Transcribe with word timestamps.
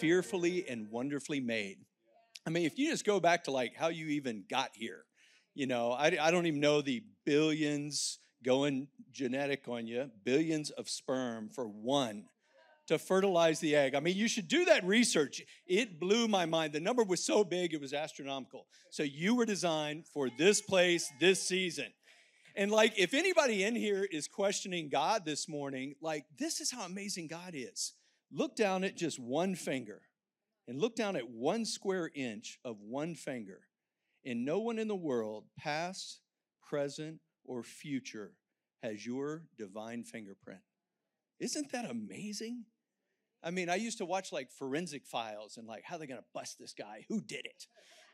Fearfully 0.00 0.68
and 0.68 0.90
wonderfully 0.90 1.40
made. 1.40 1.78
I 2.46 2.50
mean, 2.50 2.64
if 2.64 2.78
you 2.78 2.90
just 2.90 3.04
go 3.04 3.20
back 3.20 3.44
to 3.44 3.50
like 3.50 3.74
how 3.76 3.88
you 3.88 4.06
even 4.06 4.44
got 4.48 4.70
here, 4.74 5.04
you 5.54 5.66
know, 5.66 5.92
I, 5.92 6.16
I 6.20 6.30
don't 6.30 6.46
even 6.46 6.60
know 6.60 6.80
the 6.80 7.02
billions 7.24 8.18
going 8.42 8.88
genetic 9.12 9.68
on 9.68 9.86
you, 9.86 10.10
billions 10.24 10.70
of 10.70 10.88
sperm 10.88 11.50
for 11.50 11.66
one 11.66 12.24
to 12.86 12.98
fertilize 12.98 13.60
the 13.60 13.76
egg. 13.76 13.94
I 13.94 14.00
mean, 14.00 14.16
you 14.16 14.26
should 14.26 14.48
do 14.48 14.64
that 14.64 14.84
research. 14.84 15.42
It 15.66 16.00
blew 16.00 16.26
my 16.26 16.46
mind. 16.46 16.72
The 16.72 16.80
number 16.80 17.04
was 17.04 17.24
so 17.24 17.44
big, 17.44 17.72
it 17.72 17.80
was 17.80 17.92
astronomical. 17.92 18.66
So 18.90 19.02
you 19.02 19.36
were 19.36 19.46
designed 19.46 20.06
for 20.06 20.28
this 20.38 20.60
place, 20.60 21.12
this 21.20 21.40
season. 21.40 21.86
And 22.56 22.70
like, 22.70 22.98
if 22.98 23.14
anybody 23.14 23.62
in 23.62 23.76
here 23.76 24.08
is 24.10 24.26
questioning 24.26 24.88
God 24.88 25.24
this 25.24 25.48
morning, 25.48 25.94
like, 26.00 26.24
this 26.36 26.60
is 26.60 26.72
how 26.72 26.84
amazing 26.84 27.28
God 27.28 27.52
is. 27.54 27.92
Look 28.32 28.56
down 28.56 28.84
at 28.84 28.96
just 28.96 29.18
one 29.18 29.54
finger 29.54 30.02
and 30.68 30.80
look 30.80 30.94
down 30.94 31.16
at 31.16 31.28
one 31.28 31.64
square 31.64 32.10
inch 32.14 32.58
of 32.64 32.80
one 32.80 33.14
finger. 33.14 33.62
And 34.24 34.44
no 34.44 34.60
one 34.60 34.78
in 34.78 34.88
the 34.88 34.94
world, 34.94 35.44
past, 35.58 36.20
present, 36.68 37.18
or 37.44 37.62
future, 37.62 38.34
has 38.82 39.04
your 39.04 39.42
divine 39.58 40.04
fingerprint. 40.04 40.60
Isn't 41.40 41.72
that 41.72 41.90
amazing? 41.90 42.66
I 43.42 43.50
mean, 43.50 43.70
I 43.70 43.76
used 43.76 43.98
to 43.98 44.04
watch 44.04 44.30
like 44.30 44.52
forensic 44.52 45.06
files 45.06 45.56
and 45.56 45.66
like, 45.66 45.82
how 45.84 45.96
are 45.96 45.98
they 45.98 46.06
gonna 46.06 46.20
bust 46.34 46.58
this 46.58 46.74
guy? 46.74 47.06
Who 47.08 47.20
did 47.20 47.46
it? 47.46 47.66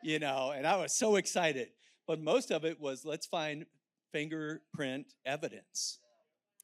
You 0.02 0.18
know, 0.18 0.52
and 0.56 0.66
I 0.66 0.76
was 0.76 0.96
so 0.96 1.16
excited. 1.16 1.68
But 2.06 2.20
most 2.20 2.52
of 2.52 2.64
it 2.64 2.80
was 2.80 3.04
let's 3.04 3.26
find 3.26 3.66
fingerprint 4.12 5.12
evidence. 5.24 5.98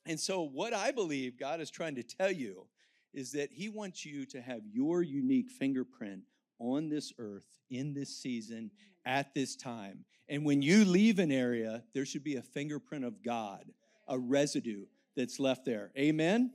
And 0.07 0.19
so, 0.19 0.43
what 0.43 0.73
I 0.73 0.93
believe 0.93 1.39
God 1.39 1.61
is 1.61 1.71
trying 1.71 1.97
to 1.97 2.03
tell 2.03 2.31
you 2.31 2.67
is 3.15 3.33
that 3.33 3.51
He 3.53 3.69
wants 3.69 4.05
you 4.05 4.27
to 4.27 4.41
have 4.41 4.63
your 4.73 5.03
unique 5.03 5.51
fingerprint 5.51 6.23
on 6.59 6.89
this 6.89 7.13
earth, 7.19 7.47
in 7.71 7.93
this 7.95 8.17
season, 8.17 8.71
at 9.05 9.35
this 9.35 9.57
time. 9.57 10.05
And 10.29 10.45
when 10.45 10.63
you 10.63 10.85
leave 10.85 11.19
an 11.19 11.33
area, 11.33 11.83
there 11.95 12.07
should 12.07 12.25
be 12.25 12.37
a 12.37 12.43
fingerprint 12.43 13.05
of 13.05 13.23
God, 13.23 13.65
a 14.09 14.19
residue 14.19 14.85
that's 15.17 15.39
left 15.39 15.65
there. 15.65 15.91
Amen? 15.99 16.53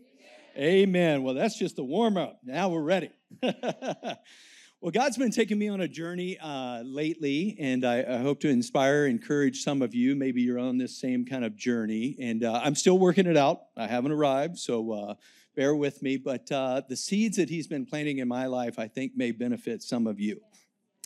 Amen. 0.58 0.70
Amen. 0.70 1.24
Well, 1.24 1.36
that's 1.36 1.58
just 1.58 1.78
a 1.78 1.84
warm 1.84 2.18
up. 2.18 2.40
Now 2.44 2.70
we're 2.70 2.82
ready. 2.82 3.12
well, 3.44 4.92
God's 4.92 5.18
been 5.18 5.32
taking 5.32 5.60
me 5.60 5.68
on 5.68 5.82
a 5.82 5.88
journey 5.88 6.38
uh, 6.42 6.82
lately, 6.84 7.56
and 7.60 7.86
I, 7.86 8.00
I, 8.00 8.18
hope 8.18 8.40
to 8.42 8.50
inspire, 8.50 9.06
encourage 9.06 9.64
some 9.64 9.82
of 9.82 9.94
you. 9.94 10.16
Maybe 10.16 10.42
you're 10.42 10.60
on 10.60 10.78
this 10.78 11.00
same 11.00 11.26
kind 11.26 11.46
of 11.46 11.56
journey, 11.56 12.16
and 12.20 12.44
uh, 12.44 12.62
I'm 12.64 12.76
still 12.76 12.98
working 12.98 13.28
it 13.28 13.38
out. 13.38 13.62
I 13.76 13.88
haven't 13.88 14.12
arrived, 14.12 14.58
so 14.58 14.92
uh, 14.92 15.14
bear 15.58 15.76
with 15.76 16.02
me. 16.02 16.16
But 16.16 16.50
uh, 16.52 16.84
the 16.88 16.96
seeds 16.96 17.36
that 17.36 17.50
He's 17.50 17.68
been 17.68 17.86
planting 17.86 18.20
in 18.20 18.30
my 18.30 18.46
life, 18.46 18.80
I 18.80 18.88
think, 18.88 19.12
may 19.18 19.32
benefit 19.32 19.84
some 19.84 20.08
of 20.08 20.22
you. 20.22 20.40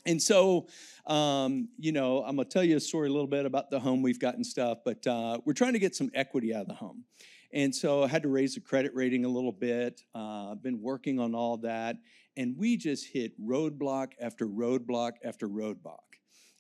And 0.06 0.22
so, 0.22 0.68
um, 1.08 1.70
you 1.80 1.92
know, 1.92 2.24
I'm 2.24 2.36
gonna 2.36 2.48
tell 2.48 2.64
you 2.64 2.78
a 2.78 2.80
story 2.80 3.08
a 3.08 3.12
little 3.12 3.28
bit 3.28 3.46
about 3.46 3.72
the 3.72 3.80
home 3.80 4.02
we've 4.02 4.20
got 4.20 4.36
and 4.36 4.46
stuff, 4.46 4.80
but 4.84 5.06
uh, 5.08 5.40
we're 5.46 5.54
trying 5.54 5.74
to 5.74 5.80
get 5.80 5.96
some 5.96 6.12
equity 6.14 6.54
out 6.54 6.62
of 6.62 6.68
the 6.68 6.74
home. 6.74 7.06
And 7.54 7.74
so 7.74 8.04
I 8.04 8.08
had 8.08 8.24
to 8.24 8.30
raise 8.30 8.56
the 8.56 8.62
credit 8.62 8.92
rating 8.96 9.26
a 9.26 9.30
little 9.30 9.52
bit. 9.52 10.02
Uh, 10.16 10.56
been 10.56 10.82
working 10.82 11.20
on 11.20 11.36
all 11.36 11.58
that. 11.58 11.98
And 12.38 12.56
we 12.58 12.78
just 12.78 13.08
hit 13.08 13.40
roadblock 13.42 14.14
after 14.22 14.48
roadblock 14.48 15.14
after 15.24 15.50
roadblock. 15.50 15.98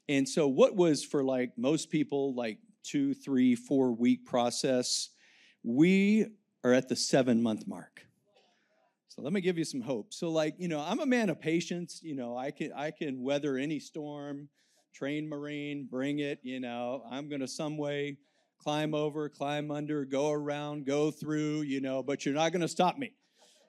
And 0.10 0.28
so, 0.28 0.48
what 0.48 0.76
was 0.76 1.04
for 1.04 1.24
like 1.24 1.58
most 1.58 1.90
people, 1.90 2.36
like 2.36 2.58
two, 2.84 3.14
three, 3.14 3.56
four 3.56 3.94
week 3.94 4.26
process, 4.26 5.10
we 5.64 6.28
are 6.64 6.74
at 6.74 6.90
the 6.90 6.96
seven 6.96 7.42
month 7.42 7.68
mark. 7.68 8.06
So 9.08 9.22
let 9.22 9.34
me 9.34 9.42
give 9.42 9.58
you 9.58 9.66
some 9.66 9.82
hope. 9.82 10.14
So 10.14 10.30
like, 10.30 10.56
you 10.58 10.68
know, 10.68 10.80
I'm 10.80 11.00
a 11.00 11.06
man 11.06 11.30
of 11.30 11.42
patience, 11.42 12.00
you 12.02 12.16
know, 12.16 12.38
I 12.38 12.52
can 12.52 12.72
I 12.74 12.92
can 12.92 13.22
weather 13.22 13.58
any 13.58 13.80
storm, 13.80 14.48
train 14.94 15.28
marine, 15.28 15.88
bring 15.90 16.20
it, 16.20 16.40
you 16.44 16.60
know. 16.60 17.04
I'm 17.12 17.28
to 17.42 17.48
some 17.48 17.78
way 17.78 18.18
climb 18.62 18.94
over, 18.94 19.28
climb 19.28 19.72
under, 19.72 20.06
go 20.06 20.32
around, 20.32 20.86
go 20.86 21.12
through, 21.12 21.62
you 21.62 21.82
know, 21.82 22.04
but 22.04 22.26
you're 22.26 22.36
not 22.36 22.52
to 22.62 22.68
stop 22.68 22.98
me. 22.98 23.12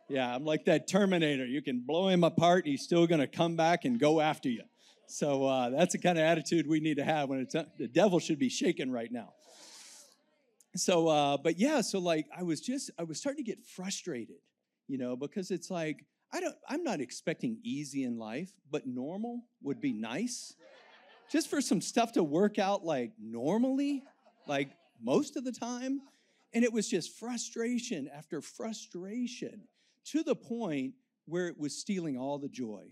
Yeah, 0.09 0.35
I'm 0.35 0.45
like 0.45 0.67
that 0.67 0.87
Terminator. 0.87 1.47
You 1.47 1.63
can 1.63 1.81
blow 1.87 2.09
him 2.09 2.25
apart, 2.25 2.67
he's 2.67 2.83
still 2.83 3.07
to 3.21 3.27
come 3.27 3.57
back 3.57 3.85
and 3.85 3.99
go 3.99 4.21
after 4.21 4.49
you. 4.49 4.63
So 5.07 5.45
uh, 5.45 5.71
that's 5.71 5.93
the 5.93 5.99
kind 5.99 6.19
of 6.19 6.25
attitude 6.25 6.67
we 6.67 6.81
need 6.81 6.99
to 6.99 7.05
have 7.05 7.29
when 7.29 7.41
it's 7.41 7.55
the 7.79 7.89
devil 7.89 8.19
should 8.19 8.39
be 8.39 8.49
shaken 8.49 8.91
right 8.91 9.11
now. 9.11 9.33
So, 10.75 11.09
uh, 11.09 11.37
but 11.37 11.59
yeah, 11.59 11.81
so 11.83 11.99
like 11.99 12.27
I 12.37 12.43
was 12.43 12.61
just 12.61 12.91
I 12.99 13.03
was 13.05 13.19
starting 13.19 13.45
to 13.45 13.51
get 13.51 13.65
frustrated 13.65 14.39
you 14.93 14.99
know, 14.99 15.17
because 15.17 15.51
it's 15.51 15.71
like, 15.71 16.05
I 16.35 16.41
don't, 16.41 16.55
I'm 16.69 16.83
not 16.83 17.01
expecting 17.01 17.59
easy 17.63 18.05
in 18.05 18.19
life, 18.19 18.53
but 18.71 18.87
normal 18.87 19.41
would 19.63 19.81
be 19.81 19.93
nice. 19.93 20.55
Just 21.31 21.49
for 21.49 21.63
some 21.63 21.81
stuff 21.81 22.13
to 22.13 22.23
work 22.23 22.59
out 22.59 22.85
like 22.85 23.13
normally, 23.19 24.03
like 24.47 24.71
most 25.03 25.37
of 25.37 25.45
the 25.45 25.53
time. 25.53 26.03
And 26.53 26.63
it 26.63 26.71
was 26.71 26.89
just 26.89 27.19
frustration 27.19 28.09
after 28.15 28.43
frustration 28.43 29.63
to 30.09 30.23
the 30.23 30.37
point 30.37 30.93
where 31.25 31.49
it 31.49 31.59
was 31.59 31.75
stealing 31.75 32.19
all 32.19 32.39
the 32.39 32.51
joy. 32.51 32.85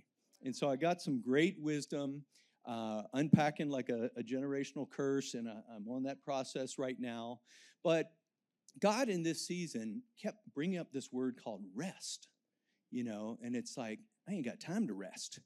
And 0.43 0.57
so 0.57 0.71
I 0.71 0.77
got 0.77 1.03
some 1.03 1.21
great 1.21 1.57
wisdom, 1.61 2.25
uh, 2.67 3.03
unpacking 3.15 3.71
like 3.71 3.89
a, 3.89 4.11
a 4.17 4.23
generational 4.23 4.89
curse, 4.89 5.35
and 5.35 5.49
uh, 5.49 5.53
I, 5.53 5.77
I'm 5.77 5.89
on 5.89 6.05
that 6.05 6.23
process 6.23 6.79
right 6.79 6.97
now. 6.99 7.41
But 7.83 8.13
God 8.81 9.09
in 9.09 9.23
this 9.23 9.47
season 9.47 10.03
kept 10.21 10.39
bringing 10.55 10.79
up 10.79 10.93
this 10.93 11.13
word 11.13 11.39
called 11.43 11.63
rest, 11.75 12.29
you 12.91 13.05
know, 13.05 13.39
and 13.43 13.57
it's 13.57 13.77
like, 13.77 13.99
I 14.29 14.33
ain't 14.33 14.45
got 14.45 14.61
time 14.61 14.87
to 14.89 14.95
rest. 14.95 15.41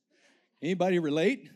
Anybody 0.63 0.99
relate? 0.99 1.51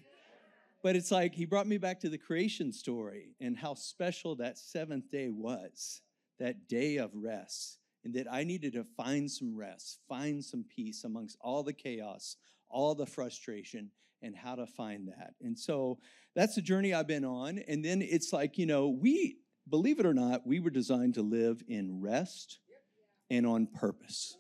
But 0.83 0.95
it's 0.95 1.11
like 1.11 1.35
he 1.35 1.45
brought 1.45 1.67
me 1.67 1.77
back 1.77 2.01
to 2.01 2.09
the 2.09 2.19
creation 2.19 2.73
story 2.73 3.35
and 3.41 3.57
how 3.57 3.75
special 3.75 4.37
that 4.37 4.59
seventh 4.59 5.11
day 5.11 5.29
was, 5.29 6.03
that 6.39 6.69
day 6.69 6.99
of 6.99 7.11
rest, 7.15 7.79
and 8.05 8.15
that 8.15 8.33
I 8.33 8.45
needed 8.45 8.75
to 8.75 8.85
find 8.97 9.29
some 9.31 9.57
rest, 9.57 9.99
find 10.09 10.45
some 10.45 10.65
peace 10.75 11.03
amongst 11.05 11.37
all 11.41 11.65
the 11.65 11.73
chaos, 11.73 12.37
all 12.71 12.95
the 12.95 13.07
frustration, 13.07 13.91
and 14.23 14.35
how 14.37 14.55
to 14.55 14.67
find 14.67 15.09
that. 15.09 15.35
And 15.41 15.59
so 15.59 15.99
that's 16.35 16.55
the 16.55 16.63
journey 16.63 16.95
I've 16.95 17.07
been 17.07 17.25
on. 17.25 17.59
And 17.69 17.85
then 17.85 18.03
it's 18.03 18.33
like, 18.33 18.59
you 18.59 18.67
know, 18.67 18.89
we 18.89 19.39
believe 19.69 20.01
it 20.01 20.07
or 20.07 20.15
not, 20.15 20.47
we 20.47 20.61
were 20.61 20.71
designed 20.71 21.15
to 21.15 21.23
live 21.23 21.63
in 21.69 22.01
rest 22.01 22.59
and 23.31 23.47
on 23.47 23.67
purpose. 23.67 24.37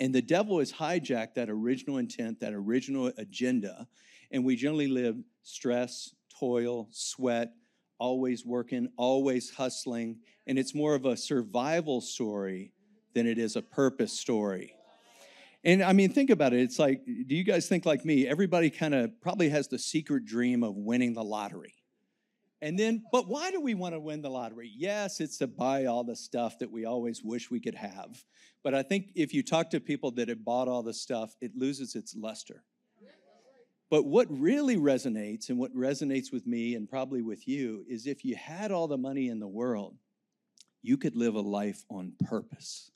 And 0.00 0.14
the 0.14 0.22
devil 0.22 0.58
has 0.58 0.72
hijacked 0.72 1.34
that 1.34 1.48
original 1.48 1.98
intent, 1.98 2.40
that 2.40 2.52
original 2.52 3.12
agenda, 3.18 3.86
and 4.32 4.44
we 4.44 4.56
generally 4.56 4.88
live 4.88 5.16
stress, 5.42 6.14
toil, 6.40 6.88
sweat, 6.90 7.52
always 7.98 8.44
working, 8.44 8.88
always 8.96 9.50
hustling, 9.50 10.18
and 10.46 10.58
it's 10.58 10.74
more 10.74 10.96
of 10.96 11.04
a 11.04 11.16
survival 11.16 12.00
story 12.00 12.72
than 13.14 13.28
it 13.28 13.38
is 13.38 13.54
a 13.54 13.62
purpose 13.62 14.12
story. 14.12 14.74
And 15.64 15.82
I 15.82 15.92
mean, 15.92 16.12
think 16.12 16.30
about 16.30 16.52
it. 16.52 16.60
It's 16.60 16.78
like, 16.78 17.04
do 17.04 17.34
you 17.34 17.44
guys 17.44 17.68
think 17.68 17.86
like 17.86 18.04
me? 18.04 18.26
Everybody 18.26 18.70
kind 18.70 18.94
of 18.94 19.20
probably 19.20 19.48
has 19.50 19.68
the 19.68 19.78
secret 19.78 20.24
dream 20.24 20.64
of 20.64 20.76
winning 20.76 21.14
the 21.14 21.22
lottery. 21.22 21.74
And 22.60 22.78
then, 22.78 23.02
but 23.10 23.28
why 23.28 23.50
do 23.50 23.60
we 23.60 23.74
want 23.74 23.94
to 23.94 24.00
win 24.00 24.22
the 24.22 24.30
lottery? 24.30 24.70
Yes, 24.72 25.20
it's 25.20 25.38
to 25.38 25.48
buy 25.48 25.86
all 25.86 26.04
the 26.04 26.14
stuff 26.14 26.58
that 26.60 26.70
we 26.70 26.84
always 26.84 27.20
wish 27.22 27.50
we 27.50 27.60
could 27.60 27.74
have. 27.74 28.24
But 28.62 28.74
I 28.74 28.82
think 28.82 29.06
if 29.16 29.34
you 29.34 29.42
talk 29.42 29.70
to 29.70 29.80
people 29.80 30.12
that 30.12 30.28
have 30.28 30.44
bought 30.44 30.68
all 30.68 30.84
the 30.84 30.94
stuff, 30.94 31.34
it 31.40 31.56
loses 31.56 31.96
its 31.96 32.14
luster. 32.14 32.62
But 33.90 34.06
what 34.06 34.26
really 34.30 34.76
resonates 34.76 35.50
and 35.50 35.58
what 35.58 35.74
resonates 35.74 36.32
with 36.32 36.46
me 36.46 36.76
and 36.76 36.88
probably 36.88 37.20
with 37.20 37.46
you 37.46 37.84
is 37.86 38.06
if 38.06 38.24
you 38.24 38.36
had 38.36 38.72
all 38.72 38.88
the 38.88 38.96
money 38.96 39.28
in 39.28 39.38
the 39.38 39.46
world, 39.46 39.98
you 40.82 40.96
could 40.96 41.14
live 41.14 41.34
a 41.34 41.40
life 41.40 41.84
on 41.90 42.14
purpose. 42.24 42.91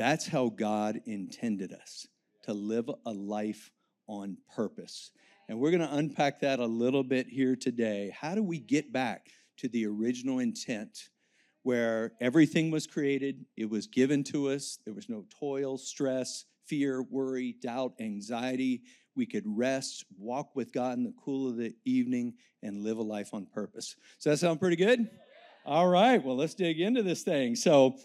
That's 0.00 0.26
how 0.26 0.48
God 0.48 1.02
intended 1.04 1.74
us 1.74 2.06
to 2.44 2.54
live 2.54 2.88
a 3.04 3.12
life 3.12 3.70
on 4.06 4.38
purpose. 4.56 5.10
And 5.46 5.60
we're 5.60 5.72
going 5.72 5.86
to 5.86 5.94
unpack 5.94 6.40
that 6.40 6.58
a 6.58 6.64
little 6.64 7.04
bit 7.04 7.26
here 7.28 7.54
today. 7.54 8.10
How 8.18 8.34
do 8.34 8.42
we 8.42 8.60
get 8.60 8.94
back 8.94 9.26
to 9.58 9.68
the 9.68 9.84
original 9.84 10.38
intent 10.38 11.10
where 11.64 12.12
everything 12.18 12.70
was 12.70 12.86
created, 12.86 13.44
it 13.58 13.68
was 13.68 13.86
given 13.88 14.24
to 14.24 14.48
us, 14.48 14.78
there 14.86 14.94
was 14.94 15.10
no 15.10 15.26
toil, 15.38 15.76
stress, 15.76 16.46
fear, 16.64 17.02
worry, 17.02 17.56
doubt, 17.60 17.92
anxiety. 18.00 18.80
We 19.14 19.26
could 19.26 19.44
rest, 19.44 20.06
walk 20.18 20.56
with 20.56 20.72
God 20.72 20.96
in 20.96 21.04
the 21.04 21.12
cool 21.22 21.46
of 21.46 21.58
the 21.58 21.74
evening, 21.84 22.32
and 22.62 22.84
live 22.84 22.96
a 22.96 23.02
life 23.02 23.34
on 23.34 23.44
purpose. 23.44 23.96
Does 24.16 24.24
that 24.24 24.38
sound 24.38 24.60
pretty 24.60 24.76
good? 24.76 25.10
All 25.66 25.88
right, 25.88 26.24
well, 26.24 26.36
let's 26.36 26.54
dig 26.54 26.80
into 26.80 27.02
this 27.02 27.22
thing. 27.22 27.54
So, 27.54 27.98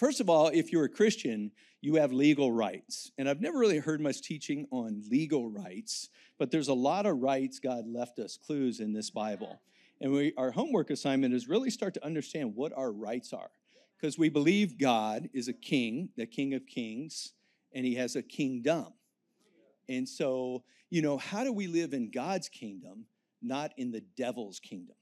first 0.00 0.18
of 0.18 0.30
all, 0.30 0.48
if 0.48 0.72
you're 0.72 0.86
a 0.86 0.88
Christian, 0.88 1.52
you 1.82 1.96
have 1.96 2.10
legal 2.10 2.50
rights. 2.50 3.12
And 3.18 3.28
I've 3.28 3.42
never 3.42 3.58
really 3.58 3.78
heard 3.78 4.00
much 4.00 4.22
teaching 4.22 4.66
on 4.70 5.02
legal 5.10 5.50
rights, 5.50 6.08
but 6.38 6.50
there's 6.50 6.68
a 6.68 6.74
lot 6.74 7.04
of 7.04 7.18
rights 7.18 7.58
God 7.58 7.86
left 7.86 8.18
us 8.18 8.38
clues 8.38 8.80
in 8.80 8.94
this 8.94 9.10
Bible. 9.10 9.60
And 10.00 10.10
we, 10.10 10.32
our 10.38 10.52
homework 10.52 10.88
assignment 10.88 11.34
is 11.34 11.48
really 11.48 11.68
start 11.68 11.92
to 11.94 12.04
understand 12.04 12.56
what 12.56 12.72
our 12.74 12.90
rights 12.90 13.34
are. 13.34 13.50
Because 14.00 14.18
we 14.18 14.30
believe 14.30 14.78
God 14.78 15.28
is 15.34 15.48
a 15.48 15.52
king, 15.52 16.08
the 16.16 16.24
king 16.24 16.54
of 16.54 16.66
kings, 16.66 17.34
and 17.74 17.84
he 17.84 17.96
has 17.96 18.16
a 18.16 18.22
kingdom. 18.22 18.86
And 19.86 20.08
so, 20.08 20.64
you 20.88 21.02
know, 21.02 21.18
how 21.18 21.44
do 21.44 21.52
we 21.52 21.66
live 21.66 21.92
in 21.92 22.10
God's 22.10 22.48
kingdom, 22.48 23.04
not 23.42 23.72
in 23.76 23.90
the 23.90 24.02
devil's 24.16 24.60
kingdom? 24.60 24.96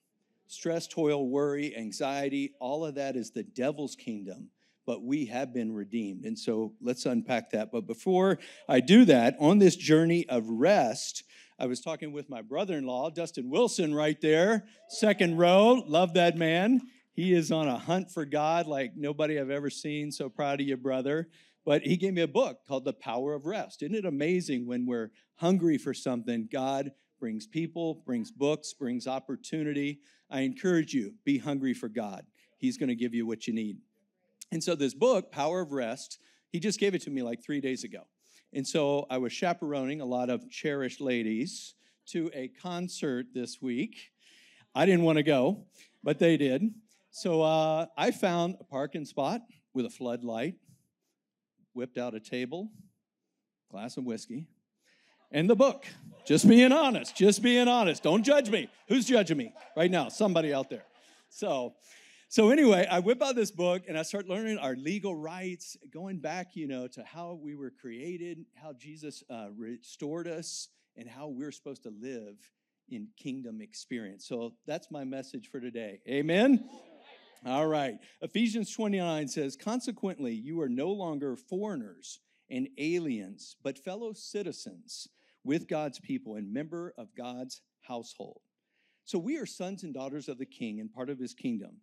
Stress, 0.49 0.89
toil, 0.89 1.29
worry, 1.29 1.77
anxiety, 1.77 2.55
all 2.59 2.85
of 2.85 2.97
that 2.97 3.15
is 3.15 3.31
the 3.31 3.45
devil's 3.45 3.95
kingdom 3.95 4.51
but 4.89 5.05
we 5.05 5.27
have 5.27 5.53
been 5.53 5.75
redeemed. 5.75 6.25
And 6.25 6.39
so 6.39 6.73
let's 6.81 7.05
unpack 7.05 7.51
that. 7.51 7.71
But 7.71 7.87
before 7.87 8.39
I 8.71 8.81
do 8.81 9.05
that, 9.05 9.37
on 9.39 9.59
this 9.59 9.77
journey 9.77 10.27
of 10.31 10.49
rest, 10.49 11.25
I 11.59 11.67
was 11.67 11.83
talking 11.83 12.11
with 12.11 12.31
my 12.31 12.41
brother 12.41 12.79
in 12.79 12.87
law, 12.87 13.11
Dustin 13.11 13.51
Wilson, 13.51 13.95
right 13.95 14.19
there, 14.23 14.65
second 14.89 15.37
row. 15.37 15.85
Love 15.87 16.15
that 16.15 16.39
man. 16.39 16.81
He 17.13 17.35
is 17.35 17.53
on 17.53 17.69
a 17.69 17.77
hunt 17.77 18.11
for 18.11 18.25
God 18.25 18.67
like 18.67 18.93
nobody 18.97 19.39
I've 19.39 19.51
ever 19.51 19.69
seen. 19.69 20.11
So 20.11 20.31
proud 20.31 20.63
of 20.63 20.67
you, 20.67 20.79
brother. 20.79 21.29
But 21.67 21.83
he 21.83 21.99
gave 21.99 22.15
me 22.15 22.23
a 22.23 22.27
book 22.27 22.61
called 22.67 22.87
The 22.87 22.95
Power 22.95 23.35
of 23.35 23.45
Rest. 23.45 23.83
Isn't 23.83 23.95
it 23.95 24.07
amazing 24.07 24.67
when 24.67 24.87
we're 24.87 25.11
hungry 25.35 25.77
for 25.77 25.93
something, 25.93 26.49
God 26.51 26.93
brings 27.21 27.47
people, 27.47 28.03
brings 28.07 28.31
books, 28.31 28.73
brings 28.73 29.07
opportunity. 29.07 30.01
I 30.31 30.41
encourage 30.41 30.95
you, 30.95 31.13
be 31.27 31.37
hungry 31.37 31.75
for 31.75 31.91
God. 31.91 32.25
He's 32.57 32.79
going 32.79 32.89
to 32.89 32.95
give 32.95 33.13
you 33.13 33.27
what 33.27 33.47
you 33.47 33.53
need. 33.53 33.77
And 34.51 34.63
so 34.63 34.75
this 34.75 34.95
book, 34.95 35.31
Power 35.31 35.61
of 35.61 35.73
Rest, 35.73 36.19
he 36.51 36.61
just 36.61 36.81
gave 36.81 36.95
it 36.95 37.03
to 37.03 37.11
me 37.11 37.23
like 37.23 37.43
three 37.43 37.61
days 37.61 37.85
ago. 37.85 38.01
And 38.53 38.67
so 38.67 39.07
I 39.11 39.19
was 39.19 39.33
chaperoning 39.33 40.01
a 40.01 40.07
lot 40.07 40.31
of 40.31 40.49
cherished 40.51 41.01
ladies 41.01 41.75
to 42.07 42.31
a 42.33 42.49
concert 42.49 43.27
this 43.35 43.61
week. 43.61 44.11
I 44.75 44.87
didn't 44.87 45.03
want 45.03 45.17
to 45.19 45.23
go, 45.23 45.67
but 46.03 46.19
they 46.19 46.37
did. 46.37 46.63
So 47.11 47.43
uh, 47.43 47.87
I 47.97 48.11
found 48.11 48.57
a 48.61 48.65
parking 48.65 49.05
spot 49.05 49.43
with 49.75 49.85
a 49.85 49.91
floodlight, 49.91 50.55
whipped 51.75 51.99
out 51.99 52.15
a 52.15 52.21
table, 52.21 52.71
glass 53.71 53.97
of 53.97 54.05
whiskey, 54.05 54.47
and 55.31 55.49
the 55.49 55.57
book. 55.57 55.87
Just 56.27 56.49
being 56.49 56.73
honest, 56.73 57.17
just 57.17 57.43
being 57.43 57.69
honest. 57.69 58.03
Don't 58.03 58.23
judge 58.23 58.51
me. 58.51 58.69
Who's 58.89 59.07
judging 59.07 59.37
me 59.37 59.53
right 59.77 59.91
now? 59.91 60.09
Somebody 60.09 60.55
out 60.55 60.71
there. 60.71 60.85
So 61.29 61.75
so 62.29 62.51
anyway, 62.51 62.87
I 62.91 62.99
whip 62.99 63.23
out 63.23 63.37
this 63.37 63.51
book 63.51 63.85
and 63.89 63.99
I 63.99 64.03
start 64.03 64.29
learning 64.29 64.59
our 64.59 64.77
legal 64.77 65.17
rights, 65.17 65.77
going 65.91 66.19
back, 66.19 66.55
you 66.55 66.67
know, 66.67 66.87
to 66.89 67.03
how 67.03 67.39
we 67.43 67.55
were 67.55 67.71
created, 67.71 68.45
how 68.55 68.75
Jesus 68.75 69.23
uh, 69.31 69.49
restored 69.57 70.29
us, 70.29 70.69
and 70.97 71.09
how 71.09 71.29
we're 71.29 71.53
supposed 71.53 71.85
to 71.85 71.93
live 72.01 72.37
in 72.91 73.09
kingdom 73.17 73.61
experience. 73.61 74.27
So 74.27 74.55
that's 74.67 74.91
my 74.91 75.05
message 75.05 75.49
for 75.51 75.61
today. 75.61 76.01
Amen. 76.09 76.69
All 77.47 77.67
right. 77.67 77.95
Ephesians 78.21 78.73
29 78.75 79.29
says, 79.29 79.57
Consequently, 79.57 80.35
you 80.35 80.61
are 80.61 80.69
no 80.69 80.91
longer 80.91 81.37
foreigners 81.37 82.21
and 82.51 82.69
aliens, 82.79 83.57
but 83.63 83.79
fellow 83.79 84.13
citizens 84.13 85.09
with 85.45 85.69
God's 85.69 86.01
people 86.01 86.35
and 86.35 86.53
member 86.53 86.93
of 86.99 87.15
God's 87.17 87.63
household. 87.81 88.41
So 89.05 89.19
we 89.19 89.39
are 89.39 89.47
sons 89.47 89.83
and 89.85 89.95
daughters 89.95 90.29
of 90.29 90.37
the 90.37 90.47
king 90.47 90.81
and 90.81 90.93
part 90.93 91.09
of 91.09 91.19
his 91.19 91.33
kingdom. 91.33 91.77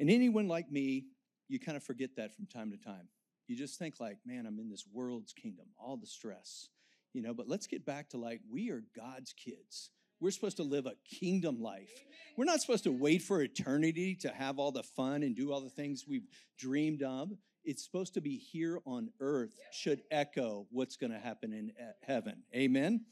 And 0.00 0.10
anyone 0.10 0.48
like 0.48 0.72
me, 0.72 1.04
you 1.48 1.60
kind 1.60 1.76
of 1.76 1.84
forget 1.84 2.16
that 2.16 2.34
from 2.34 2.46
time 2.46 2.70
to 2.70 2.78
time. 2.78 3.08
You 3.46 3.56
just 3.56 3.78
think 3.78 4.00
like, 4.00 4.16
man, 4.24 4.46
I'm 4.46 4.58
in 4.58 4.70
this 4.70 4.86
world's 4.90 5.34
kingdom, 5.34 5.66
all 5.78 5.98
the 5.98 6.06
stress, 6.06 6.68
you 7.12 7.20
know, 7.20 7.34
but 7.34 7.48
let's 7.48 7.66
get 7.66 7.84
back 7.84 8.08
to 8.10 8.16
like, 8.16 8.40
we 8.50 8.70
are 8.70 8.82
God's 8.96 9.34
kids. 9.34 9.90
We're 10.18 10.30
supposed 10.30 10.56
to 10.56 10.62
live 10.62 10.86
a 10.86 10.94
kingdom 11.04 11.60
life. 11.60 11.90
We're 12.36 12.46
not 12.46 12.60
supposed 12.62 12.84
to 12.84 12.92
wait 12.92 13.22
for 13.22 13.42
eternity 13.42 14.14
to 14.22 14.30
have 14.30 14.58
all 14.58 14.72
the 14.72 14.82
fun 14.82 15.22
and 15.22 15.36
do 15.36 15.52
all 15.52 15.60
the 15.60 15.68
things 15.68 16.06
we've 16.08 16.28
dreamed 16.58 17.02
of. 17.02 17.30
It's 17.64 17.84
supposed 17.84 18.14
to 18.14 18.22
be 18.22 18.38
here 18.38 18.80
on 18.86 19.10
earth, 19.20 19.54
should 19.72 20.00
echo 20.10 20.66
what's 20.70 20.96
going 20.96 21.12
to 21.12 21.18
happen 21.18 21.52
in 21.52 21.72
eh, 21.78 21.92
heaven. 22.06 22.42
Amen. 22.54 23.04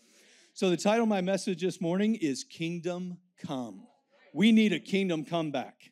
So, 0.54 0.70
the 0.70 0.76
title 0.76 1.02
of 1.02 1.08
my 1.08 1.20
message 1.20 1.60
this 1.60 1.80
morning 1.80 2.14
is 2.14 2.44
Kingdom 2.44 3.18
Come. 3.46 3.86
We 4.32 4.52
need 4.52 4.72
a 4.72 4.80
kingdom 4.80 5.24
comeback. 5.24 5.90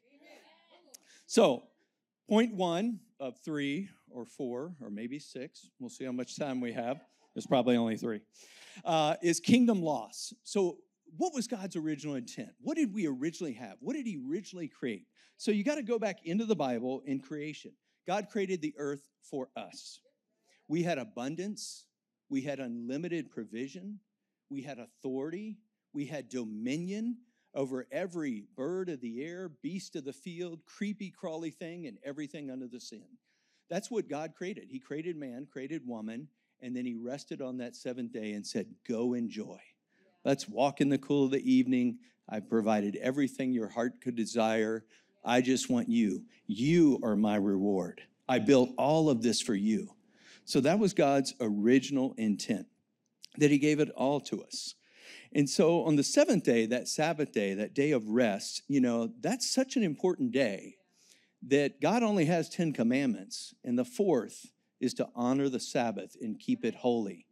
So, 1.27 1.65
point 2.29 2.55
one 2.55 3.01
of 3.19 3.37
three 3.45 3.89
or 4.11 4.25
four 4.25 4.77
or 4.81 4.91
maybe 4.91 5.19
six, 5.19 5.69
we'll 5.81 5.91
see 5.91 6.05
how 6.05 6.13
much 6.13 6.37
time 6.37 6.61
we 6.61 6.73
have. 6.73 7.01
There's 7.35 7.47
probably 7.47 7.77
only 7.77 7.97
three, 7.97 8.21
uh, 8.85 9.17
is 9.23 9.41
kingdom 9.41 9.83
loss. 9.83 10.33
So, 10.45 10.79
what 11.17 11.35
was 11.35 11.49
God's 11.49 11.77
original 11.77 12.15
intent? 12.15 12.51
What 12.61 12.77
did 12.77 12.95
we 12.95 13.07
originally 13.07 13.55
have? 13.55 13.77
What 13.81 13.95
did 13.95 14.07
He 14.07 14.21
originally 14.29 14.69
create? 14.69 15.07
So, 15.37 15.51
you 15.51 15.65
got 15.65 15.75
to 15.75 15.83
go 15.83 15.99
back 15.99 16.25
into 16.25 16.45
the 16.45 16.57
Bible 16.57 17.03
in 17.07 17.19
creation. 17.19 17.73
God 18.07 18.29
created 18.31 18.63
the 18.63 18.75
earth 18.79 19.09
for 19.29 19.49
us. 19.57 20.01
We 20.69 20.85
had 20.85 20.99
abundance, 20.99 21.87
we 22.29 22.43
had 22.43 22.61
unlimited 22.61 23.31
provision, 23.31 23.99
we 24.49 24.63
had 24.63 24.79
authority, 24.79 25.59
we 25.93 26.07
had 26.07 26.29
dominion, 26.29 27.17
over 27.57 27.87
every 27.91 28.45
bird 28.57 28.89
of 28.89 29.01
the 29.01 29.25
air, 29.25 29.51
beast 29.63 29.97
of 29.97 30.05
the 30.05 30.13
field, 30.13 30.61
creepy, 30.67 31.11
crawly 31.11 31.51
thing, 31.51 31.87
and 31.87 31.99
everything 32.05 32.51
under 32.51 32.69
the 32.69 32.81
sun. 32.81 33.03
That's 33.69 33.91
what 33.91 34.09
God 34.09 34.35
created. 34.37 34.69
He 34.71 34.79
created 34.79 35.17
man, 35.17 35.49
created 35.51 35.87
woman, 35.87 36.29
and 36.61 36.77
then 36.77 36.85
he 36.85 36.95
rested 36.95 37.43
on 37.43 37.59
that 37.59 37.75
seventh 37.75 38.13
day 38.13 38.33
and 38.33 38.47
said, 38.47 38.67
Go 38.87 39.15
enjoy. 39.15 39.59
Let's 40.25 40.49
walk 40.49 40.81
in 40.81 40.89
the 40.89 40.99
cool 40.99 41.25
of 41.25 41.31
the 41.33 41.53
evening. 41.53 41.99
I've 42.29 42.49
provided 42.49 42.97
everything 42.97 43.53
your 43.53 43.69
heart 43.69 44.01
could 44.01 44.17
desire. 44.17 44.85
I 45.25 45.41
just 45.41 45.71
want 45.71 45.89
you. 45.89 46.25
You 46.47 47.01
are 47.03 47.17
my 47.17 47.37
reward. 47.37 48.03
I 48.29 48.39
built 48.39 48.71
all 48.77 49.09
of 49.09 49.23
this 49.23 49.41
for 49.41 49.55
you. 49.55 49.91
So 50.45 50.61
that 50.61 50.79
was 50.79 50.95
God's 50.95 51.35
original 51.41 52.15
intent, 52.19 52.67
that 53.39 53.51
he 53.51 53.59
gave 53.59 53.81
it 53.81 53.91
all 53.91 54.21
to 54.21 54.45
us. 54.45 54.75
And 55.37 55.51
so 55.51 55.85
on 55.85 55.97
the 55.97 56.03
seventh 56.03 56.45
day, 56.45 56.65
that 56.65 56.89
Sabbath 56.89 57.31
day, 57.31 57.53
that 57.53 57.75
day 57.75 57.91
of 57.91 58.09
rest, 58.09 58.63
you 58.69 58.81
know, 58.81 59.13
that's 59.21 59.53
such 59.53 59.77
an 59.77 59.83
important 59.83 60.33
day 60.33 60.77
that 61.47 61.79
God 61.79 62.03
only 62.03 62.25
has 62.25 62.49
10 62.49 62.73
commandments, 62.73 63.55
and 63.63 63.79
the 63.79 63.85
fourth 63.85 64.47
is 64.81 64.95
to 64.95 65.09
honor 65.15 65.51
the 65.51 65.61
Sabbath 65.61 66.17
and 66.23 66.41
keep 66.41 66.65
it 66.65 66.77
holy. 66.77 67.27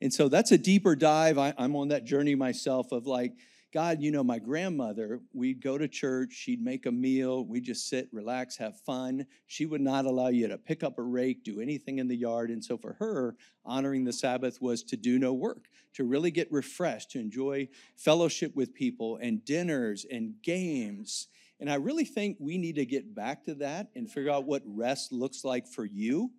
And 0.00 0.10
so 0.10 0.30
that's 0.30 0.52
a 0.52 0.56
deeper 0.56 0.96
dive. 0.96 1.36
I, 1.36 1.52
am 1.58 1.76
on 1.76 1.88
that 1.88 2.06
journey 2.06 2.34
myself 2.34 2.92
of 2.92 3.06
like, 3.06 3.34
God, 3.72 4.02
you 4.02 4.10
know, 4.10 4.24
my 4.24 4.40
grandmother, 4.40 5.20
we'd 5.32 5.62
go 5.62 5.78
to 5.78 5.86
church, 5.86 6.32
she'd 6.32 6.60
make 6.60 6.86
a 6.86 6.92
meal, 6.92 7.44
we'd 7.44 7.62
just 7.62 7.88
sit, 7.88 8.08
relax, 8.10 8.56
have 8.56 8.80
fun. 8.80 9.26
She 9.46 9.64
would 9.64 9.80
not 9.80 10.06
allow 10.06 10.26
you 10.26 10.48
to 10.48 10.58
pick 10.58 10.82
up 10.82 10.98
a 10.98 11.02
rake, 11.02 11.44
do 11.44 11.60
anything 11.60 11.98
in 12.00 12.08
the 12.08 12.16
yard. 12.16 12.50
And 12.50 12.64
so 12.64 12.76
for 12.76 12.94
her, 12.94 13.36
honoring 13.64 14.02
the 14.04 14.12
Sabbath 14.12 14.60
was 14.60 14.82
to 14.84 14.96
do 14.96 15.20
no 15.20 15.32
work, 15.32 15.68
to 15.94 16.04
really 16.04 16.32
get 16.32 16.50
refreshed, 16.50 17.12
to 17.12 17.20
enjoy 17.20 17.68
fellowship 17.94 18.56
with 18.56 18.74
people 18.74 19.18
and 19.22 19.44
dinners 19.44 20.04
and 20.10 20.34
games. 20.42 21.28
And 21.60 21.70
I 21.70 21.76
really 21.76 22.04
think 22.04 22.38
we 22.40 22.58
need 22.58 22.74
to 22.74 22.86
get 22.86 23.14
back 23.14 23.44
to 23.44 23.54
that 23.56 23.90
and 23.94 24.10
figure 24.10 24.32
out 24.32 24.46
what 24.46 24.62
rest 24.66 25.12
looks 25.12 25.44
like 25.44 25.68
for 25.68 25.84
you. 25.84 26.32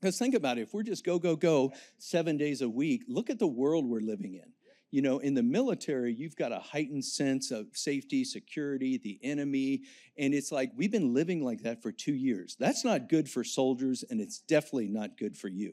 Because 0.00 0.18
think 0.18 0.34
about 0.34 0.58
it, 0.58 0.62
if 0.62 0.74
we're 0.74 0.82
just 0.82 1.04
go, 1.04 1.18
go, 1.18 1.34
go 1.34 1.72
seven 1.96 2.36
days 2.36 2.60
a 2.60 2.68
week, 2.68 3.04
look 3.08 3.30
at 3.30 3.38
the 3.38 3.46
world 3.46 3.86
we're 3.86 4.00
living 4.00 4.34
in 4.34 4.52
you 4.90 5.02
know, 5.02 5.18
in 5.18 5.34
the 5.34 5.42
military, 5.42 6.14
you've 6.14 6.36
got 6.36 6.52
a 6.52 6.58
heightened 6.58 7.04
sense 7.04 7.50
of 7.50 7.66
safety, 7.74 8.24
security, 8.24 8.98
the 8.98 9.18
enemy. 9.22 9.82
And 10.18 10.32
it's 10.32 10.50
like 10.50 10.72
we've 10.76 10.90
been 10.90 11.12
living 11.12 11.44
like 11.44 11.62
that 11.62 11.82
for 11.82 11.92
two 11.92 12.14
years. 12.14 12.56
That's 12.58 12.84
not 12.84 13.08
good 13.08 13.28
for 13.28 13.44
soldiers, 13.44 14.04
and 14.08 14.20
it's 14.20 14.38
definitely 14.38 14.88
not 14.88 15.18
good 15.18 15.36
for 15.36 15.48
you 15.48 15.72